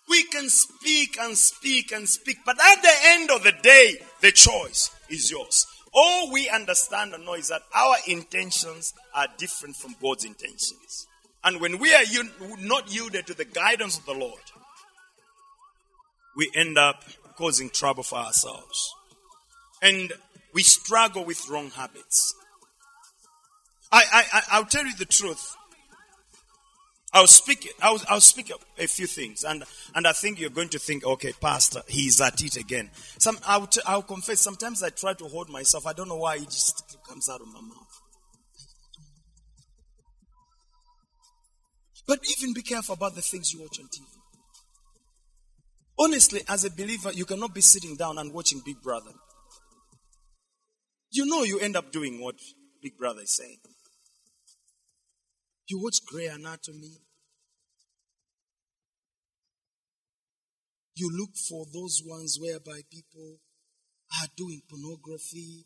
[0.08, 4.32] We can speak and speak and speak, but at the end of the day, the
[4.32, 5.66] choice is yours.
[5.94, 11.06] All we understand and know is that our intentions are different from God's intentions.
[11.44, 12.02] And when we are
[12.60, 14.40] not yielded to the guidance of the Lord,
[16.36, 17.04] we end up
[17.36, 18.92] causing trouble for ourselves.
[19.82, 20.12] And
[20.52, 22.34] we struggle with wrong habits.
[23.92, 25.54] I, I, I'll tell you the truth.
[27.12, 29.62] I'll speak, I'll, I'll speak a, a, few things, and,
[29.94, 32.90] and I think you're going to think, okay, Pastor, he's at it again.
[33.18, 35.86] Some, I'll, t- I'll confess, sometimes I try to hold myself.
[35.86, 38.00] I don't know why it just comes out of my mouth.
[42.06, 44.13] But even be careful about the things you watch on TV.
[45.98, 49.12] Honestly, as a believer, you cannot be sitting down and watching Big Brother.
[51.12, 52.34] You know you end up doing what
[52.82, 53.58] Big Brother is saying.
[55.68, 56.98] You watch Grey Anatomy.
[60.96, 63.38] You look for those ones whereby people
[64.20, 65.64] are doing pornography.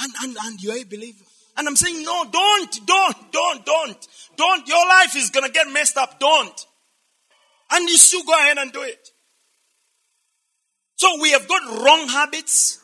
[0.00, 1.24] And, and, and you're a believer.
[1.56, 4.68] And I'm saying, no, don't, don't, don't, don't, don't.
[4.68, 6.20] Your life is going to get messed up.
[6.20, 6.66] Don't.
[7.72, 9.08] And you still go ahead and do it.
[10.98, 12.80] So we have got wrong habits.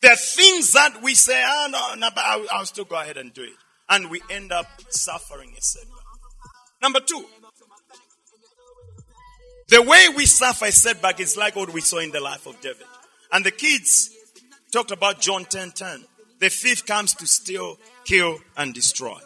[0.00, 3.18] There are things that we say, ah, no, no, but I'll, I'll still go ahead
[3.18, 3.52] and do it.
[3.90, 5.98] And we end up suffering a setback.
[6.80, 7.22] Number two,
[9.68, 12.58] the way we suffer a setback is like what we saw in the life of
[12.62, 12.86] David.
[13.30, 14.10] And the kids
[14.72, 16.04] talked about John 10 10.
[16.38, 19.18] The thief comes to steal, kill, and destroy.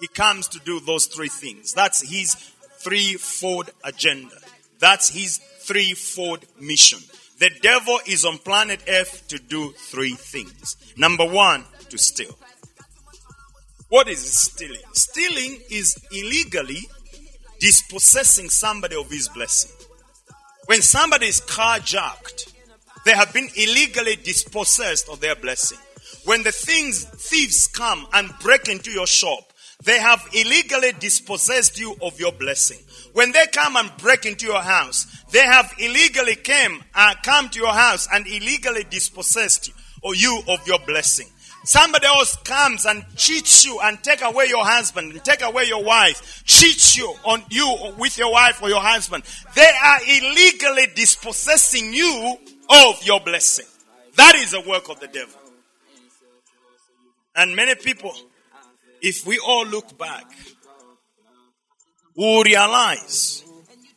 [0.00, 1.74] He comes to do those three things.
[1.74, 2.34] That's his
[2.78, 4.36] threefold agenda.
[4.78, 7.00] That's his threefold mission.
[7.38, 10.76] The devil is on planet Earth to do three things.
[10.96, 12.36] Number one, to steal.
[13.88, 14.80] What is stealing?
[14.92, 16.80] Stealing is illegally
[17.60, 19.70] dispossessing somebody of his blessing.
[20.66, 22.52] When somebody is carjacked,
[23.04, 25.78] they have been illegally dispossessed of their blessing.
[26.24, 31.94] When the things thieves come and break into your shop, they have illegally dispossessed you
[32.00, 32.78] of your blessing.
[33.14, 37.60] When they come and break into your house, they have illegally came uh, come to
[37.60, 41.28] your house and illegally dispossessed you, or you of your blessing.
[41.64, 45.82] Somebody else comes and cheats you and take away your husband and take away your
[45.82, 49.22] wife, cheats you on you with your wife or your husband.
[49.54, 52.36] They are illegally dispossessing you
[52.68, 53.66] of your blessing.
[54.16, 55.40] That is the work of the devil.
[57.36, 58.12] And many people,
[59.00, 60.24] if we all look back,
[62.14, 63.44] will realize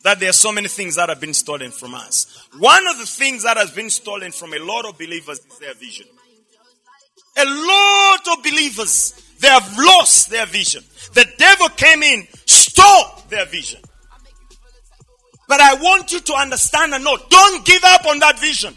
[0.02, 2.46] that there are so many things that have been stolen from us.
[2.58, 5.74] One of the things that has been stolen from a lot of believers is their
[5.74, 6.06] vision.
[7.36, 10.82] A lot of believers, they have lost their vision.
[11.14, 13.80] The devil came in, stole their vision.
[15.46, 18.76] But I want you to understand and know, don't give up on that vision.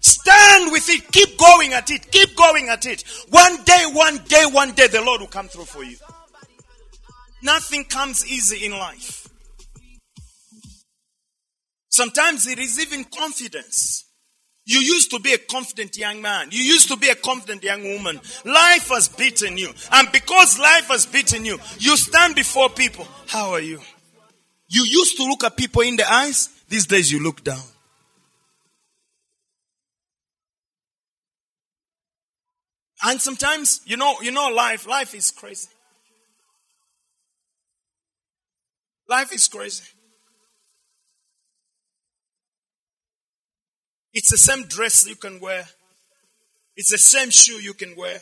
[0.00, 1.10] Stand with it.
[1.12, 2.10] Keep going at it.
[2.10, 3.04] Keep going at it.
[3.30, 5.96] One day, one day, one day, the Lord will come through for you.
[7.42, 9.28] Nothing comes easy in life.
[11.88, 14.04] Sometimes it is even confidence.
[14.64, 16.48] You used to be a confident young man.
[16.52, 18.20] You used to be a confident young woman.
[18.44, 19.70] Life has beaten you.
[19.90, 23.08] And because life has beaten you, you stand before people.
[23.26, 23.80] How are you?
[24.68, 27.62] You used to look at people in the eyes, these days you look down.
[33.02, 35.68] And sometimes, you know, you know, life, life is crazy.
[39.10, 39.82] Life is crazy.
[44.14, 45.64] It's the same dress you can wear.
[46.76, 48.20] It's the same shoe you can wear.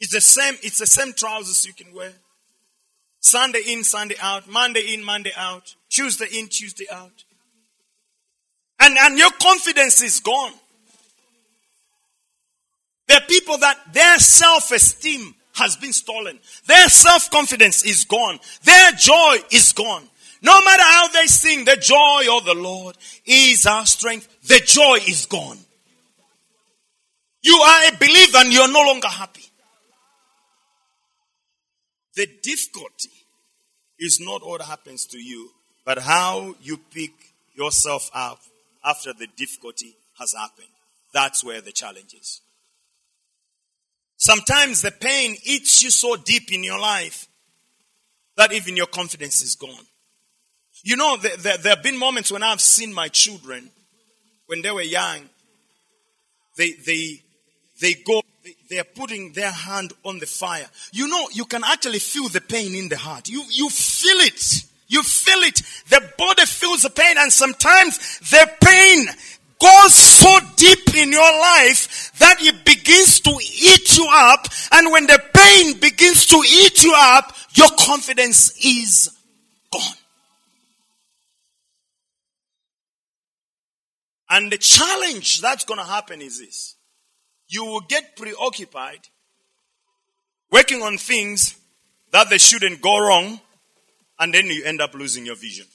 [0.00, 2.12] It's the same, it's the same trousers you can wear.
[3.20, 7.24] Sunday in, Sunday out, Monday in, Monday out, Tuesday in, Tuesday out.
[8.80, 10.52] And, and your confidence is gone.
[13.06, 16.38] There are people that their self-esteem has been stolen.
[16.66, 18.38] Their self-confidence is gone.
[18.62, 20.04] Their joy is gone.
[20.42, 24.28] No matter how they sing, the joy of the Lord is our strength.
[24.44, 25.58] The joy is gone.
[27.42, 29.44] You are a believer and you're no longer happy.
[32.14, 33.10] The difficulty
[33.98, 35.50] is not what happens to you,
[35.84, 37.12] but how you pick
[37.54, 38.40] yourself up
[38.84, 40.68] after the difficulty has happened.
[41.12, 42.40] That's where the challenge is.
[44.26, 47.28] Sometimes the pain eats you so deep in your life
[48.36, 49.86] that even your confidence is gone.
[50.82, 53.70] You know, there, there, have been moments when I've seen my children,
[54.46, 55.20] when they were young,
[56.56, 57.22] they, they,
[57.80, 58.20] they go,
[58.68, 60.66] they are putting their hand on the fire.
[60.90, 63.28] You know, you can actually feel the pain in the heart.
[63.28, 64.64] You, you feel it.
[64.88, 65.62] You feel it.
[65.88, 69.06] The body feels the pain and sometimes the pain
[69.60, 74.46] goes so deep in your life that it begins to eat you up.
[74.72, 79.10] And when the pain begins to eat you up, your confidence is
[79.72, 79.82] gone.
[84.28, 86.74] And the challenge that's going to happen is this.
[87.48, 89.00] You will get preoccupied
[90.50, 91.54] working on things
[92.12, 93.40] that they shouldn't go wrong
[94.18, 95.66] and then you end up losing your vision.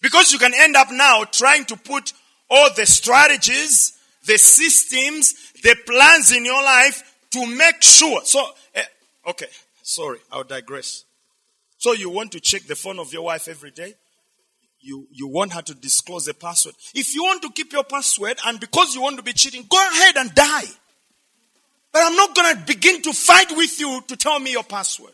[0.00, 2.12] Because you can end up now trying to put
[2.50, 8.20] all the strategies, the systems, the plans in your life to make sure.
[8.24, 8.44] So,
[8.74, 8.84] eh,
[9.28, 9.46] okay,
[9.82, 11.04] sorry, I'll digress.
[11.78, 13.94] So you want to check the phone of your wife every day?
[14.80, 16.74] You, you want her to disclose the password.
[16.94, 19.78] If you want to keep your password and because you want to be cheating, go
[19.78, 20.64] ahead and die.
[21.92, 25.12] But I'm not going to begin to fight with you to tell me your password.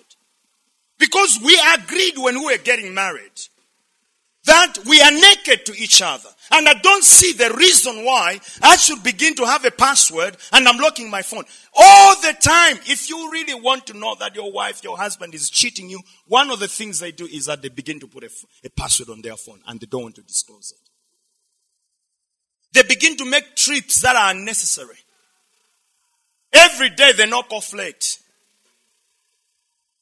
[0.98, 3.32] Because we agreed when we were getting married
[4.44, 6.28] that we are naked to each other.
[6.50, 10.66] And I don't see the reason why I should begin to have a password and
[10.66, 11.44] I'm locking my phone.
[11.74, 15.48] All the time, if you really want to know that your wife, your husband is
[15.48, 18.30] cheating you, one of the things they do is that they begin to put a,
[18.64, 20.90] a password on their phone and they don't want to disclose it.
[22.72, 24.96] They begin to make trips that are unnecessary.
[26.52, 28.18] Every day they knock off late.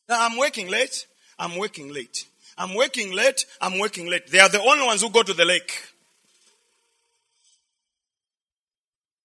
[0.08, 1.06] Now, I'm working late.
[1.38, 2.26] I'm working late.
[2.60, 3.46] I'm working late.
[3.62, 4.26] I'm working late.
[4.26, 5.72] They are the only ones who go to the lake.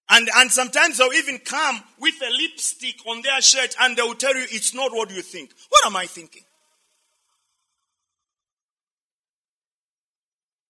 [0.09, 4.33] And, and sometimes they'll even come with a lipstick on their shirt and they'll tell
[4.33, 5.51] you it's not what you think.
[5.67, 6.43] What am I thinking?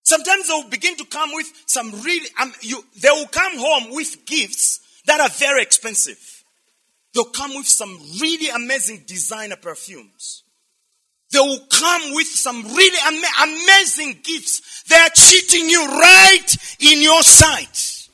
[0.01, 4.26] Sometimes they'll begin to come with some really, um, you, they will come home with
[4.26, 6.43] gifts that are very expensive.
[7.13, 10.45] They'll come with some really amazing designer perfumes.
[11.32, 14.84] They will come with some really ama- amazing gifts.
[14.84, 18.07] They are cheating you right in your sight.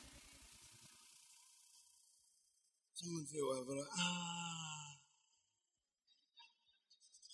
[3.98, 4.94] Ah.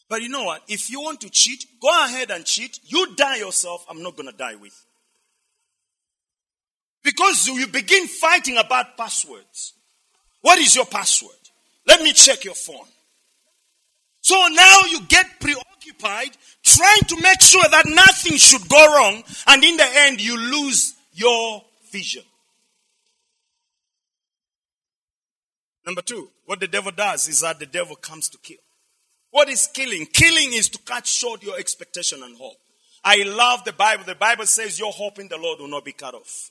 [0.09, 0.63] But you know what?
[0.69, 2.81] If you want to cheat, go ahead and cheat.
[2.85, 3.85] You die yourself.
[3.89, 4.75] I'm not going to die with.
[7.05, 9.75] Because you begin fighting about passwords.
[10.41, 11.33] What is your password?
[11.87, 12.87] Let me check your phone.
[14.29, 19.65] So now you get preoccupied trying to make sure that nothing should go wrong, and
[19.65, 22.25] in the end, you lose your vision.
[25.87, 28.59] Number two, what the devil does is that the devil comes to kill.
[29.31, 30.05] What is killing?
[30.13, 32.59] Killing is to cut short your expectation and hope.
[33.03, 34.05] I love the Bible.
[34.05, 36.51] The Bible says your hope in the Lord will not be cut off.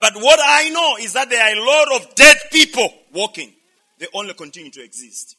[0.00, 3.52] But what I know is that there are a lot of dead people walking.
[4.00, 5.36] They only continue to exist.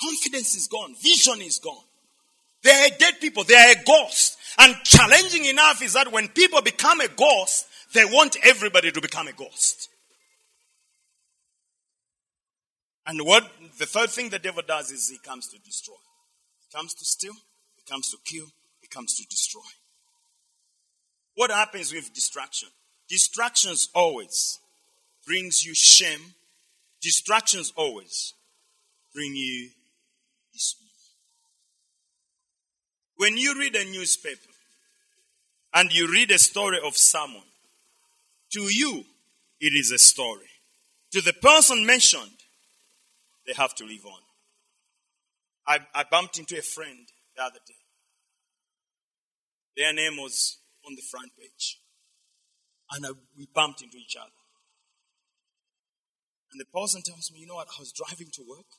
[0.00, 0.94] Confidence is gone.
[1.00, 1.84] Vision is gone.
[2.62, 3.44] They are dead people.
[3.44, 4.36] They are a ghost.
[4.58, 9.28] And challenging enough is that when people become a ghost, they want everybody to become
[9.28, 9.88] a ghost.
[13.06, 15.94] And what the third thing the devil does is he comes to destroy.
[16.60, 17.32] He comes to steal,
[17.76, 18.46] he comes to kill,
[18.80, 19.62] he comes to destroy.
[21.34, 22.68] What happens with distraction?
[23.08, 24.58] Distractions always
[25.26, 26.34] brings you shame.
[27.00, 28.34] Distractions always
[29.14, 29.70] bring you
[33.18, 34.48] When you read a newspaper
[35.74, 37.42] and you read a story of someone,
[38.52, 39.04] to you,
[39.60, 40.48] it is a story.
[41.12, 42.38] To the person mentioned,
[43.46, 44.20] they have to live on.
[45.66, 47.74] I, I bumped into a friend the other day.
[49.76, 51.80] Their name was on the front page.
[52.92, 54.30] And I, we bumped into each other.
[56.52, 58.78] And the person tells me, you know what, I was driving to work.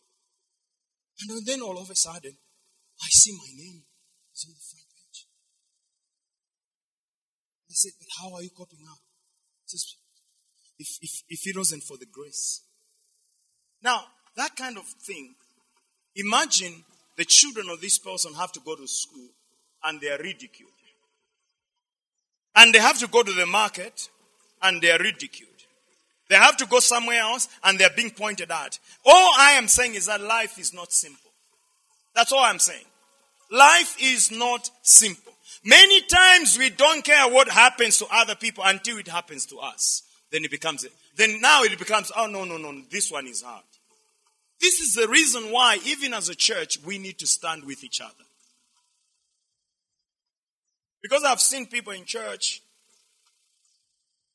[1.22, 2.38] And then all of a sudden,
[3.02, 3.84] I see my name
[4.48, 5.26] on the front page.
[7.70, 9.00] I said, but how are you coping up?
[9.66, 9.96] Says,
[10.78, 12.64] if, if, if it wasn't for the grace.
[13.84, 14.04] Now,
[14.36, 15.36] that kind of thing,
[16.16, 16.84] imagine
[17.18, 19.30] the children of this person have to go to school
[19.84, 20.72] and they are ridiculed.
[22.56, 24.10] And they have to go to the market
[24.62, 25.50] and they are ridiculed.
[26.30, 28.80] They have to go somewhere else and they're being pointed at.
[29.06, 31.32] All I am saying is that life is not simple.
[32.16, 32.86] That's all I'm saying.
[33.52, 35.34] Life is not simple.
[35.64, 40.04] Many times we don't care what happens to other people until it happens to us.
[40.32, 40.86] Then it becomes,
[41.18, 43.64] then now it becomes, oh no, no, no, this one is hard.
[44.62, 48.02] This is the reason why, even as a church, we need to stand with each
[48.02, 48.14] other.
[51.02, 52.62] Because I've seen people in church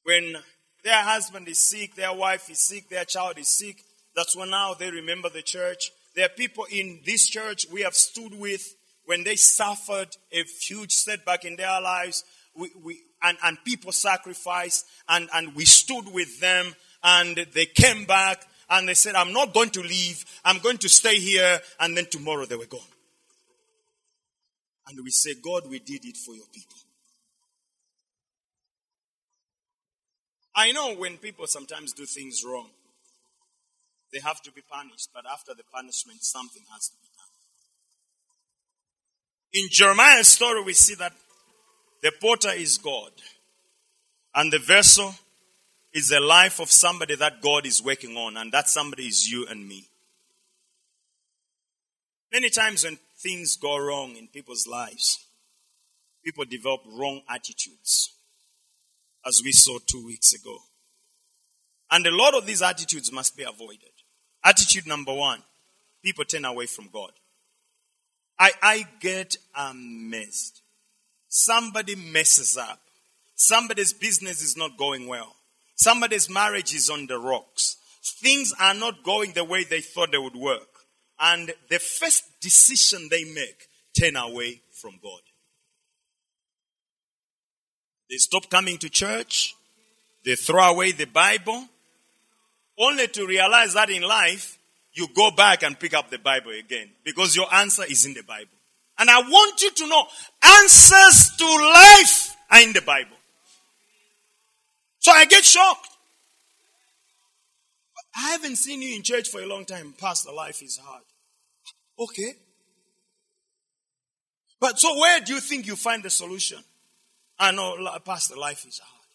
[0.03, 0.37] when
[0.83, 3.83] their husband is sick, their wife is sick, their child is sick,
[4.17, 5.91] that's when now they remember the church.
[6.15, 8.75] There are people in this church we have stood with
[9.07, 12.25] when they suffered a huge setback in their lives,
[12.57, 18.05] we, we, and, and people sacrificed, and, and we stood with them, and they came
[18.05, 21.97] back, and they said, I'm not going to leave, I'm going to stay here, and
[21.97, 22.81] then tomorrow they were gone.
[24.89, 26.77] And we say, God, we did it for your people.
[30.57, 32.71] I know when people sometimes do things wrong,
[34.13, 37.09] they have to be punished, but after the punishment, something has to be
[39.55, 41.13] in Jeremiah's story, we see that
[42.03, 43.13] the potter is God,
[44.35, 45.15] and the vessel
[45.95, 49.47] is the life of somebody that God is working on, and that somebody is you
[49.49, 49.85] and me.
[52.33, 55.25] Many times when things go wrong in people's lives,
[56.25, 58.13] people develop wrong attitudes,
[59.25, 60.59] as we saw two weeks ago.
[61.93, 63.93] And a lot of these attitudes must be avoided.
[64.45, 65.43] Attitude number one
[66.03, 67.13] people turn away from God.
[68.39, 70.61] I, I get amazed.
[71.29, 72.81] Somebody messes up.
[73.35, 75.35] Somebody's business is not going well.
[75.75, 77.77] Somebody's marriage is on the rocks.
[78.03, 80.69] Things are not going the way they thought they would work.
[81.19, 83.69] And the first decision they make,
[83.99, 85.21] turn away from God.
[88.11, 89.55] They stop coming to church.
[90.25, 91.67] They throw away the Bible.
[92.79, 94.59] Only to realize that in life,
[94.95, 98.23] you go back and pick up the Bible again because your answer is in the
[98.23, 98.51] Bible.
[98.99, 100.07] And I want you to know
[100.43, 103.17] answers to life are in the Bible.
[105.01, 105.89] So I get shocked.
[108.17, 109.95] I haven't seen you in church for a long time.
[109.99, 111.03] Pastor, life is hard.
[111.99, 112.35] Okay.
[114.61, 116.59] But so where do you think you find the solution?
[117.39, 119.07] I know, Pastor, life is hard.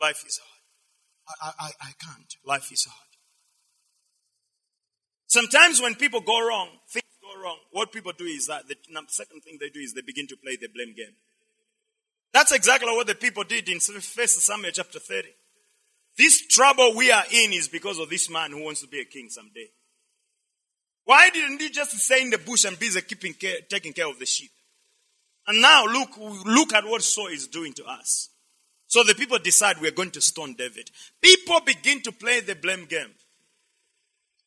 [0.00, 1.54] Life is hard.
[1.60, 2.36] I, I, I can't.
[2.44, 3.13] Life is hard.
[5.34, 8.76] Sometimes when people go wrong, things go wrong, what people do is that the
[9.08, 11.16] second thing they do is they begin to play the blame game.
[12.32, 15.26] That's exactly what the people did in 1 Samuel chapter 30.
[16.16, 19.04] This trouble we are in is because of this man who wants to be a
[19.04, 19.66] king someday.
[21.04, 24.08] Why didn't he just stay in the bush and be busy keeping care, taking care
[24.08, 24.52] of the sheep?
[25.48, 26.10] And now look,
[26.46, 28.28] look at what Saul is doing to us.
[28.86, 30.92] So the people decide we're going to stone David.
[31.20, 33.14] People begin to play the blame game.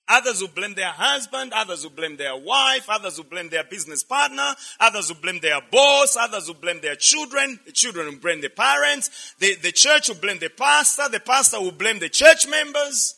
[0.09, 4.03] Others will blame their husband, others will blame their wife, others will blame their business
[4.03, 8.39] partner, others will blame their boss, others will blame their children, the children will blame
[8.39, 12.47] the parents, the, the church will blame the pastor, the pastor will blame the church
[12.47, 13.15] members.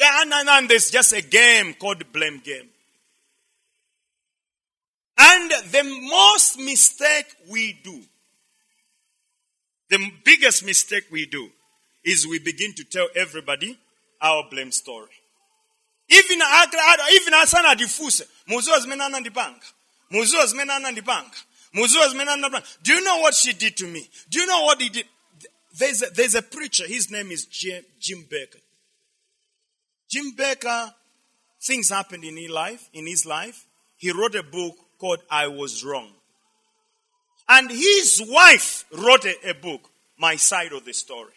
[0.00, 2.70] Yeah, and, and, and there's just a game called blame game.
[5.18, 8.02] And the most mistake we do,
[9.90, 11.50] the biggest mistake we do,
[12.02, 13.78] is we begin to tell everybody
[14.22, 15.10] our blame story.
[16.08, 16.40] Even
[17.12, 18.26] even asana difuse.
[18.46, 19.66] Muzo zimenana ndipanga.
[20.10, 21.36] Muzo zimenana ndipanga.
[21.72, 22.66] Muzo zimenana ndipanga.
[22.82, 24.08] Do you know what she did to me?
[24.28, 25.06] Do you know what he did?
[25.78, 26.86] There's a, there's a preacher.
[26.86, 28.60] His name is Jim, Jim Bakker.
[30.08, 30.94] Jim Bakker
[31.60, 32.88] things happened in his life.
[32.92, 36.12] In his life, he wrote a book called "I Was Wrong,"
[37.48, 41.32] and his wife wrote a, a book, "My Side of the Story."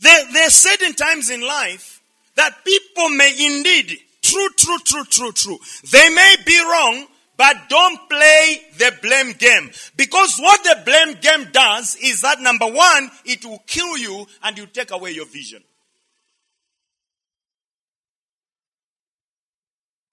[0.00, 2.02] There, there are certain times in life
[2.36, 5.58] that people may indeed, true, true, true, true, true,
[5.90, 7.06] they may be wrong,
[7.36, 9.70] But don't play the blame game.
[9.96, 14.56] Because what the blame game does is that number one, it will kill you and
[14.56, 15.62] you take away your vision.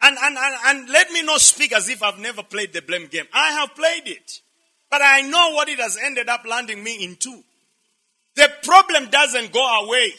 [0.01, 3.07] And, and, and, and let me not speak as if I've never played the blame
[3.07, 3.25] game.
[3.33, 4.41] I have played it.
[4.91, 7.41] But I know what it has ended up landing me into.
[8.35, 10.11] The problem doesn't go away.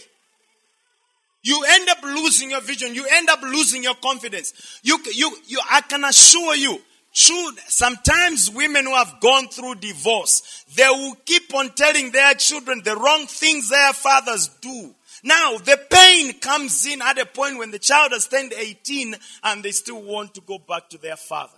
[1.44, 2.94] You end up losing your vision.
[2.94, 4.80] You end up losing your confidence.
[4.82, 6.80] You, you, you, I can assure you,
[7.12, 12.80] true, sometimes women who have gone through divorce, they will keep on telling their children
[12.82, 14.94] the wrong things their fathers do.
[15.22, 19.62] Now, the pain comes in at a point when the child has turned 18 and
[19.62, 21.52] they still want to go back to their father.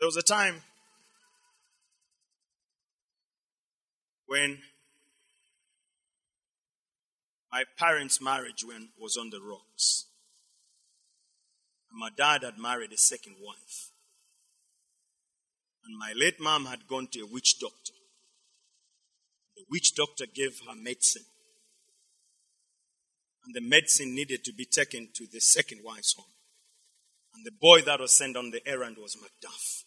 [0.00, 0.62] There was a time
[4.34, 4.58] when
[7.52, 10.06] my parents' marriage when, was on the rocks.
[11.92, 13.92] My dad had married a second wife.
[15.84, 17.92] And my late mom had gone to a witch doctor.
[19.56, 21.26] The witch doctor gave her medicine.
[23.44, 26.34] And the medicine needed to be taken to the second wife's home.
[27.36, 29.83] And the boy that was sent on the errand was MacDuff.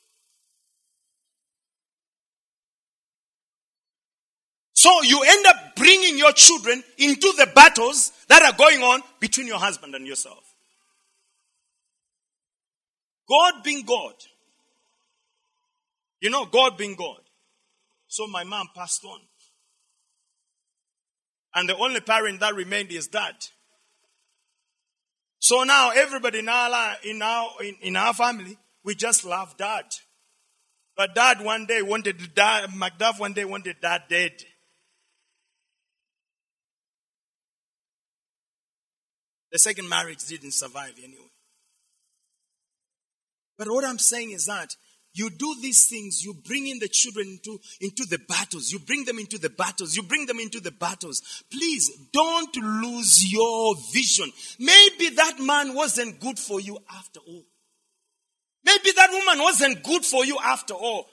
[4.78, 9.48] So you end up bringing your children into the battles that are going on between
[9.48, 10.54] your husband and yourself.
[13.28, 14.14] God being God,
[16.22, 17.18] you know, God being God.
[18.08, 19.20] So my mom passed on.
[21.56, 23.34] And the only parent that remained is dad.
[25.40, 29.86] So now everybody in our, in our, in, in our family, we just love dad.
[30.96, 34.34] But dad one day wanted dad, MacDuff one day wanted dad dead.
[39.58, 41.32] The second marriage didn't survive anyway.
[43.58, 44.76] But what I'm saying is that
[45.16, 49.06] you do these things, you bring in the children into, into the battles, you bring
[49.06, 51.44] them into the battles, you bring them into the battles.
[51.52, 54.30] Please don't lose your vision.
[54.60, 57.44] Maybe that man wasn't good for you after all.
[58.64, 61.08] Maybe that woman wasn't good for you after all.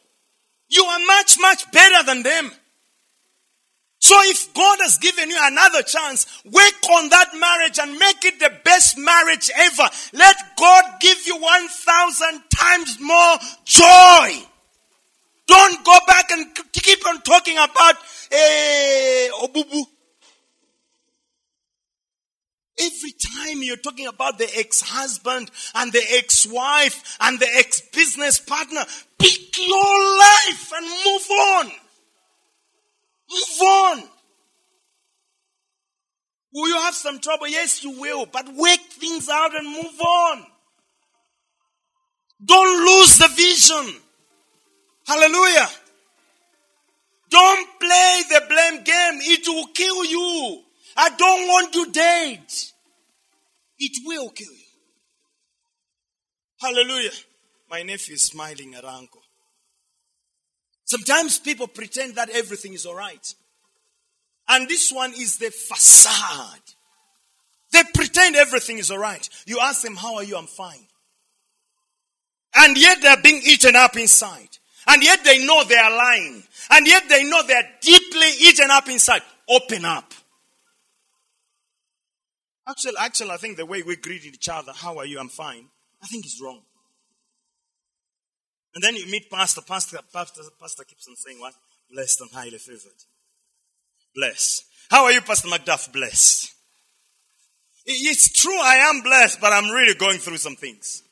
[0.68, 2.50] You are much, much better than them.
[4.04, 8.38] So if God has given you another chance, work on that marriage and make it
[8.38, 9.88] the best marriage ever.
[10.12, 14.46] Let God give you 1,000 times more joy.
[15.46, 17.94] Don't go back and keep on talking about
[18.30, 19.84] eh, Obubu.
[22.78, 28.82] Every time you're talking about the ex-husband and the ex-wife and the ex-business partner,
[29.18, 31.83] pick your life and move on.
[33.34, 34.02] Move on.
[36.54, 37.48] Will you have some trouble?
[37.48, 38.26] Yes, you will.
[38.26, 40.46] But work things out and move on.
[42.44, 44.00] Don't lose the vision.
[45.06, 45.68] Hallelujah.
[47.28, 49.18] Don't play the blame game.
[49.22, 50.62] It will kill you.
[50.96, 52.44] I don't want you dead.
[53.78, 54.58] It will kill you.
[56.60, 57.10] Hallelujah.
[57.68, 59.23] My nephew is smiling at uncle.
[60.94, 63.34] Sometimes people pretend that everything is alright.
[64.48, 66.60] And this one is the facade.
[67.72, 69.28] They pretend everything is alright.
[69.44, 70.36] You ask them, How are you?
[70.36, 70.86] I'm fine.
[72.54, 74.50] And yet they're being eaten up inside.
[74.86, 76.44] And yet they know they are lying.
[76.70, 79.22] And yet they know they're deeply eaten up inside.
[79.48, 80.14] Open up.
[82.68, 85.18] Actually, actually, I think the way we greet each other, how are you?
[85.18, 85.66] I'm fine.
[86.00, 86.62] I think it's wrong.
[88.74, 91.54] And then you meet pastor, pastor, pastor, pastor keeps on saying what?
[91.90, 93.04] Blessed and highly favored.
[94.14, 94.64] Blessed.
[94.90, 95.92] How are you, Pastor MacDuff?
[95.92, 96.52] Blessed.
[97.86, 101.02] It's true, I am blessed, but I'm really going through some things.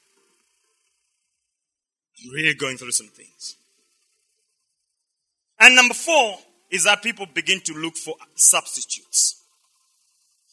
[2.25, 3.57] I'm really going through some things.
[5.61, 6.39] And number four
[6.71, 9.43] is that people begin to look for substitutes.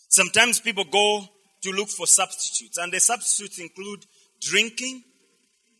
[0.09, 1.23] Sometimes people go
[1.61, 4.05] to look for substitutes, and the substitutes include
[4.41, 5.03] drinking,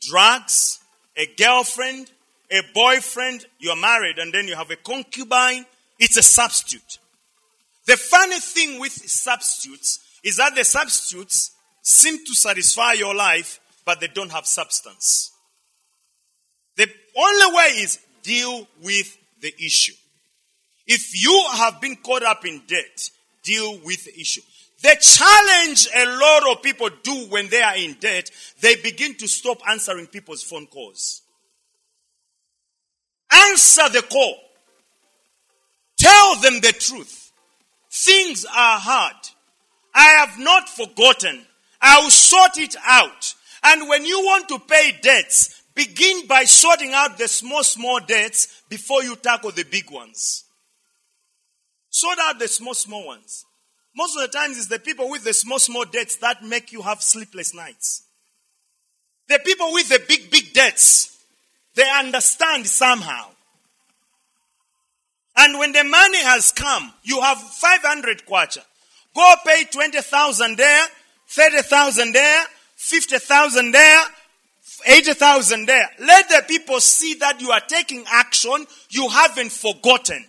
[0.01, 0.80] drugs,
[1.18, 2.12] a girlfriend,
[2.51, 5.66] a boyfriend, you're married, and then you have a concubine.
[5.99, 6.99] It's a substitute.
[7.86, 11.51] The funny thing with substitutes is that the substitutes
[11.82, 15.32] seem to satisfy your life, but they don't have substance.
[16.76, 16.88] The
[17.18, 19.93] only way is deal with the issue.
[20.88, 23.10] If you have been caught up in debt,
[23.43, 24.41] deal with the issue.
[24.82, 29.27] The challenge a lot of people do when they are in debt, they begin to
[29.27, 31.21] stop answering people's phone calls.
[33.32, 34.36] Answer the call.
[35.97, 37.32] Tell them the truth.
[37.91, 39.15] Things are hard.
[39.93, 41.45] I have not forgotten.
[41.82, 43.34] I will sort it out.
[43.63, 48.63] And when you want to pay debts, begin by sorting out the small, small debts
[48.69, 50.45] before you tackle the big ones.
[51.89, 53.45] Sort out the small, small ones.
[53.95, 56.81] Most of the times it's the people with the small, small debts that make you
[56.81, 58.03] have sleepless nights.
[59.27, 61.17] The people with the big, big debts,
[61.75, 63.27] they understand somehow.
[65.37, 68.63] And when the money has come, you have 500 kwacha.
[69.15, 70.85] Go pay 20,000 there,
[71.27, 72.43] 30,000 there,
[72.75, 74.03] 50,000 there,
[74.85, 75.89] 80,000 there.
[75.99, 78.65] Let the people see that you are taking action.
[78.89, 80.25] You haven't forgotten.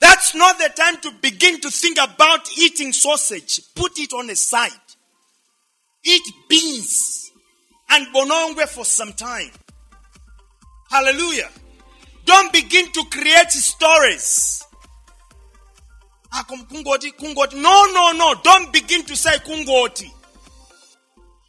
[0.00, 3.60] That's not the time to begin to think about eating sausage.
[3.74, 4.70] Put it on the side.
[6.04, 7.32] Eat beans
[7.90, 9.50] and bonongwe for some time.
[10.90, 11.48] Hallelujah.
[12.24, 14.64] Don't begin to create stories.
[16.32, 17.54] Ah, kungoti, kungoti.
[17.60, 18.34] No, no, no.
[18.42, 20.10] Don't begin to say kungoti.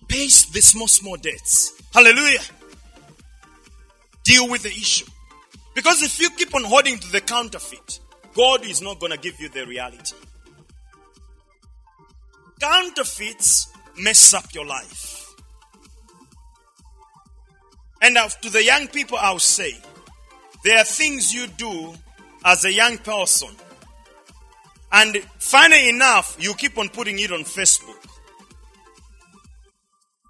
[0.08, 1.74] Pace the small, small debts.
[1.94, 2.40] Hallelujah.
[4.24, 5.06] Deal with the issue.
[5.74, 8.00] Because if you keep on holding to the counterfeit,
[8.38, 10.16] God is not going to give you the reality.
[12.62, 15.34] Counterfeits mess up your life.
[18.00, 19.74] And to the young people, I'll say,
[20.64, 21.96] there are things you do
[22.46, 23.50] as a young person.
[24.92, 28.06] And funny enough, you keep on putting it on Facebook.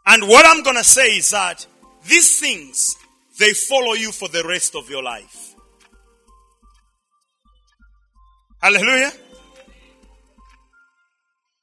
[0.05, 1.67] And what I'm going to say is that
[2.07, 2.95] these things,
[3.37, 5.46] they follow you for the rest of your life.
[8.61, 9.11] Hallelujah.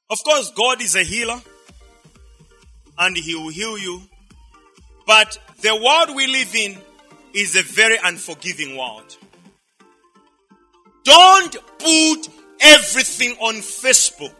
[0.09, 1.41] Of course, God is a healer
[2.97, 4.01] and He will heal you.
[5.05, 6.77] But the world we live in
[7.33, 9.17] is a very unforgiving world.
[11.03, 12.29] Don't put
[12.61, 14.33] everything on Facebook.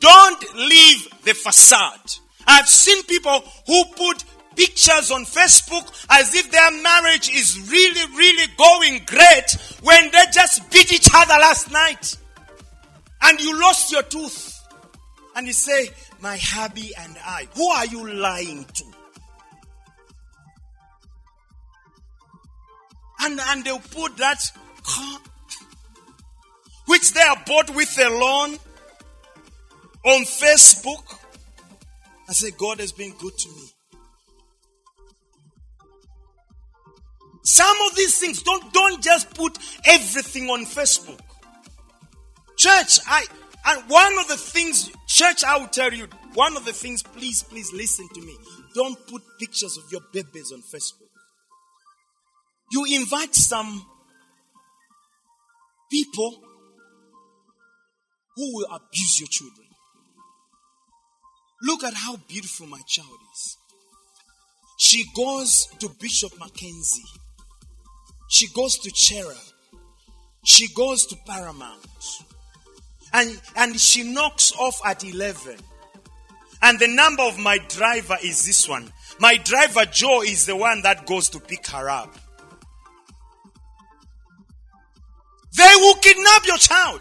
[0.00, 2.14] Don't leave the facade.
[2.46, 4.24] I've seen people who put
[4.56, 10.70] pictures on Facebook as if their marriage is really, really going great when they just
[10.70, 12.16] beat each other last night.
[13.22, 14.56] And you lost your tooth.
[15.36, 15.90] And you say,
[16.20, 17.46] My hubby and I.
[17.54, 18.84] Who are you lying to?
[23.22, 24.42] And, and they'll put that
[24.82, 25.20] car,
[26.86, 28.58] which they are bought with a loan
[30.04, 31.18] on Facebook.
[32.28, 33.72] I say, God has been good to me.
[37.42, 41.20] Some of these things, don't, don't just put everything on Facebook.
[42.56, 43.24] Church, I,
[43.66, 47.42] and one of the things, church, I will tell you, one of the things, please,
[47.42, 48.36] please listen to me.
[48.74, 51.08] Don't put pictures of your babies on Facebook.
[52.70, 53.84] You invite some
[55.90, 56.42] people
[58.36, 59.66] who will abuse your children.
[61.62, 63.56] Look at how beautiful my child is.
[64.78, 67.02] She goes to Bishop Mackenzie.
[68.30, 69.36] She goes to Cherub.
[70.44, 71.84] She goes to Paramount.
[73.12, 75.56] And, and she knocks off at 11.
[76.62, 78.92] And the number of my driver is this one.
[79.18, 82.14] My driver, Joe, is the one that goes to pick her up.
[85.56, 87.00] They will kidnap your child.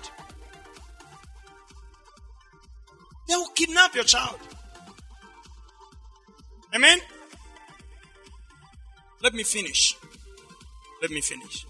[3.28, 4.40] They will kidnap your child.
[6.74, 6.98] Amen?
[9.22, 9.96] Let me finish.
[11.02, 11.66] Let me finish.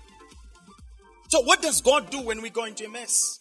[1.30, 3.40] So, what does God do when we go into a mess?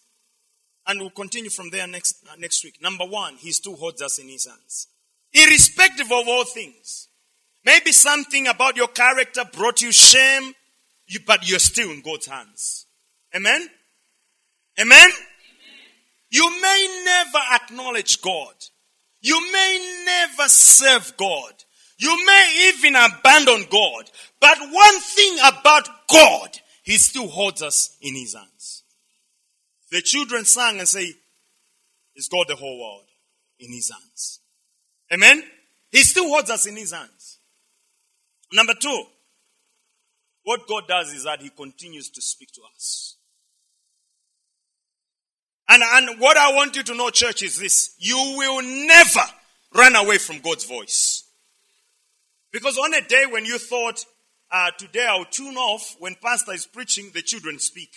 [0.87, 2.81] And we'll continue from there next, uh, next week.
[2.81, 4.87] Number one, He still holds us in His hands.
[5.33, 7.07] Irrespective of all things.
[7.65, 10.53] Maybe something about your character brought you shame,
[11.07, 12.85] you, but you're still in God's hands.
[13.35, 13.67] Amen?
[14.79, 15.01] Amen?
[15.01, 15.11] Amen?
[16.31, 18.53] You may never acknowledge God.
[19.21, 21.53] You may never serve God.
[21.99, 24.09] You may even abandon God.
[24.39, 28.83] But one thing about God, He still holds us in His hands.
[29.91, 31.13] The children sang and say,
[32.13, 33.05] He's got the whole world
[33.59, 34.39] in His hands.
[35.13, 35.43] Amen?
[35.91, 37.39] He still holds us in His hands.
[38.53, 39.03] Number two,
[40.43, 43.17] what God does is that He continues to speak to us.
[45.67, 47.93] And, and what I want you to know, church, is this.
[47.99, 49.19] You will never
[49.75, 51.28] run away from God's voice.
[52.51, 54.05] Because on a day when you thought,
[54.51, 57.89] uh, today I'll tune off when pastor is preaching, the children speak.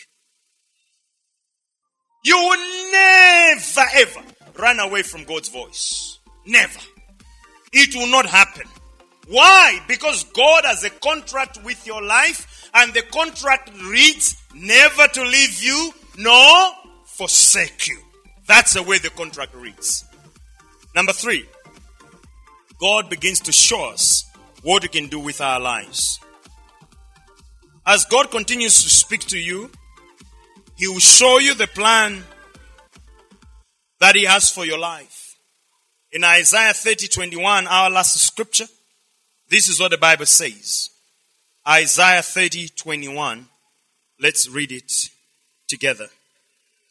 [2.25, 4.21] You will never ever
[4.59, 6.19] run away from God's voice.
[6.47, 6.79] Never.
[7.73, 8.67] It will not happen.
[9.29, 9.81] Why?
[9.89, 15.63] Because God has a contract with your life and the contract reads never to leave
[15.63, 16.73] you nor
[17.07, 17.99] forsake you.
[18.47, 20.05] That's the way the contract reads.
[20.95, 21.47] Number three,
[22.79, 24.25] God begins to show us
[24.63, 26.21] what we can do with our lives.
[27.87, 29.71] As God continues to speak to you,
[30.77, 32.23] He will show you the plan
[34.01, 35.37] that He has for your life.
[36.13, 38.67] In Isaiah 30 21, our last scripture,
[39.49, 40.91] this is what the Bible says.
[41.67, 43.47] Isaiah 30 21.
[44.21, 44.93] Let's read it
[45.67, 46.07] together.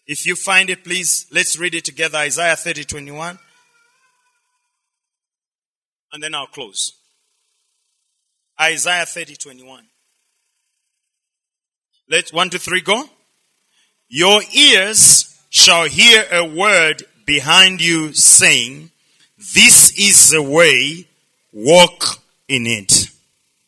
[0.08, 2.18] If you find it, please, let's read it together.
[2.18, 3.40] Isaiah 30 21.
[6.14, 7.01] And then I'll close.
[8.62, 9.86] Isaiah 30 21.
[12.10, 13.06] Let's one, two, three, go.
[14.10, 18.92] Your ears shall hear a word behind you saying,
[19.54, 21.08] This is the way,
[21.52, 23.08] walk in it.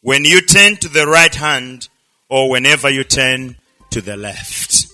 [0.01, 1.87] When you turn to the right hand
[2.29, 3.55] or whenever you turn
[3.91, 4.87] to the left.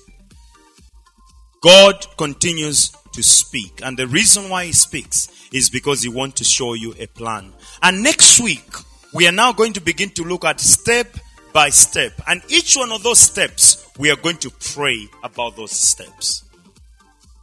[1.61, 3.81] God continues to speak.
[3.83, 7.53] And the reason why he speaks is because he wants to show you a plan.
[7.81, 8.69] And next week,
[9.13, 11.07] we are now going to begin to look at step
[11.53, 12.13] by step.
[12.27, 16.43] And each one of those steps, we are going to pray about those steps.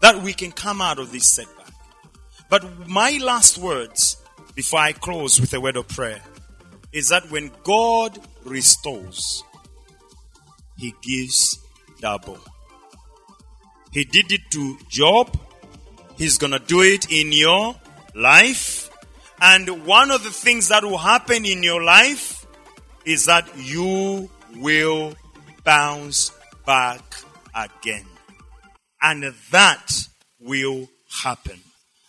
[0.00, 1.72] That we can come out of this setback.
[2.48, 4.16] But my last words
[4.54, 6.20] before I close with a word of prayer
[6.92, 9.42] is that when God restores,
[10.78, 11.58] He gives
[12.00, 12.38] double.
[13.92, 15.36] He did it to Job.
[16.16, 17.74] He's gonna do it in your
[18.14, 18.85] life.
[19.40, 22.46] And one of the things that will happen in your life
[23.04, 25.14] is that you will
[25.64, 26.32] bounce
[26.64, 27.02] back
[27.54, 28.06] again.
[29.02, 29.92] And that
[30.40, 30.88] will
[31.22, 31.60] happen.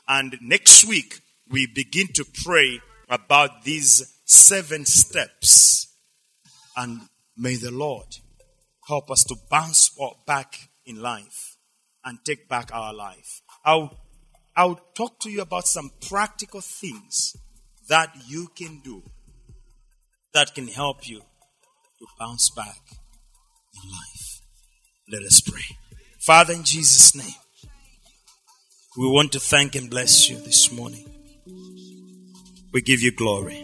[0.07, 1.19] And next week,
[1.49, 5.88] we begin to pray about these seven steps.
[6.75, 7.01] And
[7.36, 8.07] may the Lord
[8.88, 9.91] help us to bounce
[10.25, 11.57] back in life
[12.05, 13.41] and take back our life.
[13.65, 13.97] I'll,
[14.57, 17.37] I'll talk to you about some practical things
[17.89, 19.03] that you can do
[20.33, 24.41] that can help you to bounce back in life.
[25.11, 25.77] Let us pray.
[26.19, 27.39] Father, in Jesus' name,
[28.97, 31.07] we want to thank and bless you this morning.
[32.73, 33.63] We give you glory.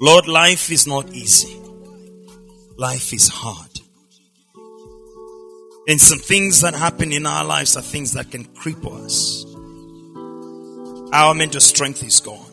[0.00, 1.60] Lord, life is not easy.
[2.78, 3.75] Life is hard.
[5.88, 9.44] And some things that happen in our lives are things that can cripple us.
[11.12, 12.44] Our mental strength is gone.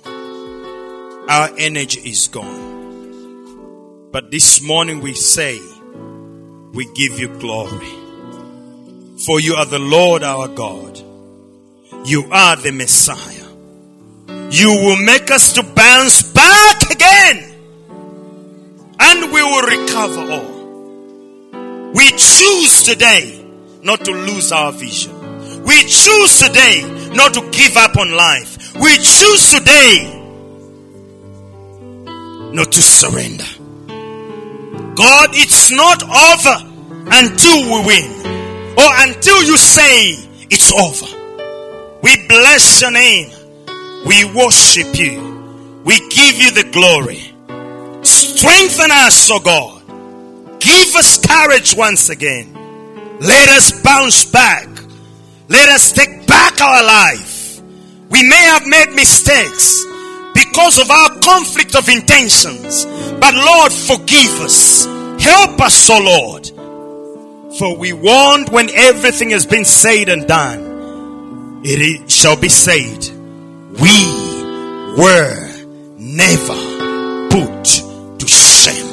[1.27, 4.09] Our energy is gone.
[4.11, 5.59] But this morning we say,
[6.73, 7.91] we give you glory.
[9.25, 11.01] For you are the Lord our God.
[12.05, 13.47] You are the Messiah.
[14.51, 17.55] You will make us to bounce back again.
[18.99, 20.52] And we will recover all.
[21.93, 23.45] We choose today
[23.83, 25.63] not to lose our vision.
[25.63, 26.81] We choose today
[27.13, 28.73] not to give up on life.
[28.75, 30.09] We choose today
[32.53, 33.45] not to surrender.
[34.95, 36.73] God, it's not over
[37.11, 38.23] until we win
[38.77, 40.13] or until you say
[40.49, 41.05] it's over.
[42.01, 43.31] We bless your name.
[44.05, 45.81] We worship you.
[45.85, 47.33] We give you the glory.
[48.03, 49.72] Strengthen us, O oh God.
[50.63, 52.53] Give us courage once again.
[53.19, 54.67] Let us bounce back.
[55.49, 57.59] Let us take back our life.
[58.09, 59.83] We may have made mistakes
[60.33, 62.85] because of our conflict of intentions.
[62.85, 64.85] But Lord, forgive us.
[65.21, 66.47] Help us, O oh Lord.
[67.57, 73.09] For we want when everything has been said and done, it shall be said,
[73.79, 73.95] we
[74.97, 75.49] were
[75.97, 76.55] never
[77.29, 77.63] put
[78.19, 78.92] to shame.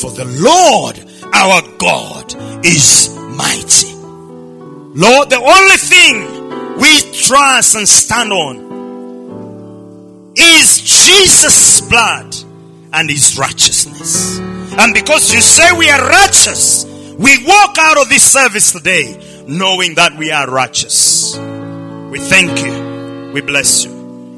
[0.00, 0.98] For the Lord
[1.34, 2.34] our God
[2.64, 3.94] is mighty.
[4.98, 8.70] Lord, the only thing we trust and stand on
[10.36, 12.34] is Jesus' blood
[12.94, 14.38] and his righteousness.
[14.38, 16.86] And because you say we are righteous,
[17.18, 21.36] we walk out of this service today knowing that we are righteous.
[21.36, 23.32] We thank you.
[23.34, 23.92] We bless you.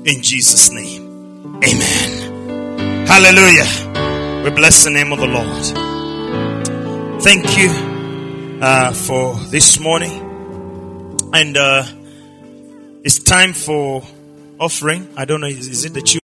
[0.04, 1.60] In Jesus' name.
[1.62, 3.06] Amen.
[3.06, 4.01] Hallelujah.
[4.42, 7.22] We bless the name of the Lord.
[7.22, 7.70] Thank you
[8.60, 11.30] uh, for this morning.
[11.32, 11.84] And uh,
[13.04, 14.02] it's time for
[14.58, 15.06] offering.
[15.16, 16.02] I don't know, is, is it the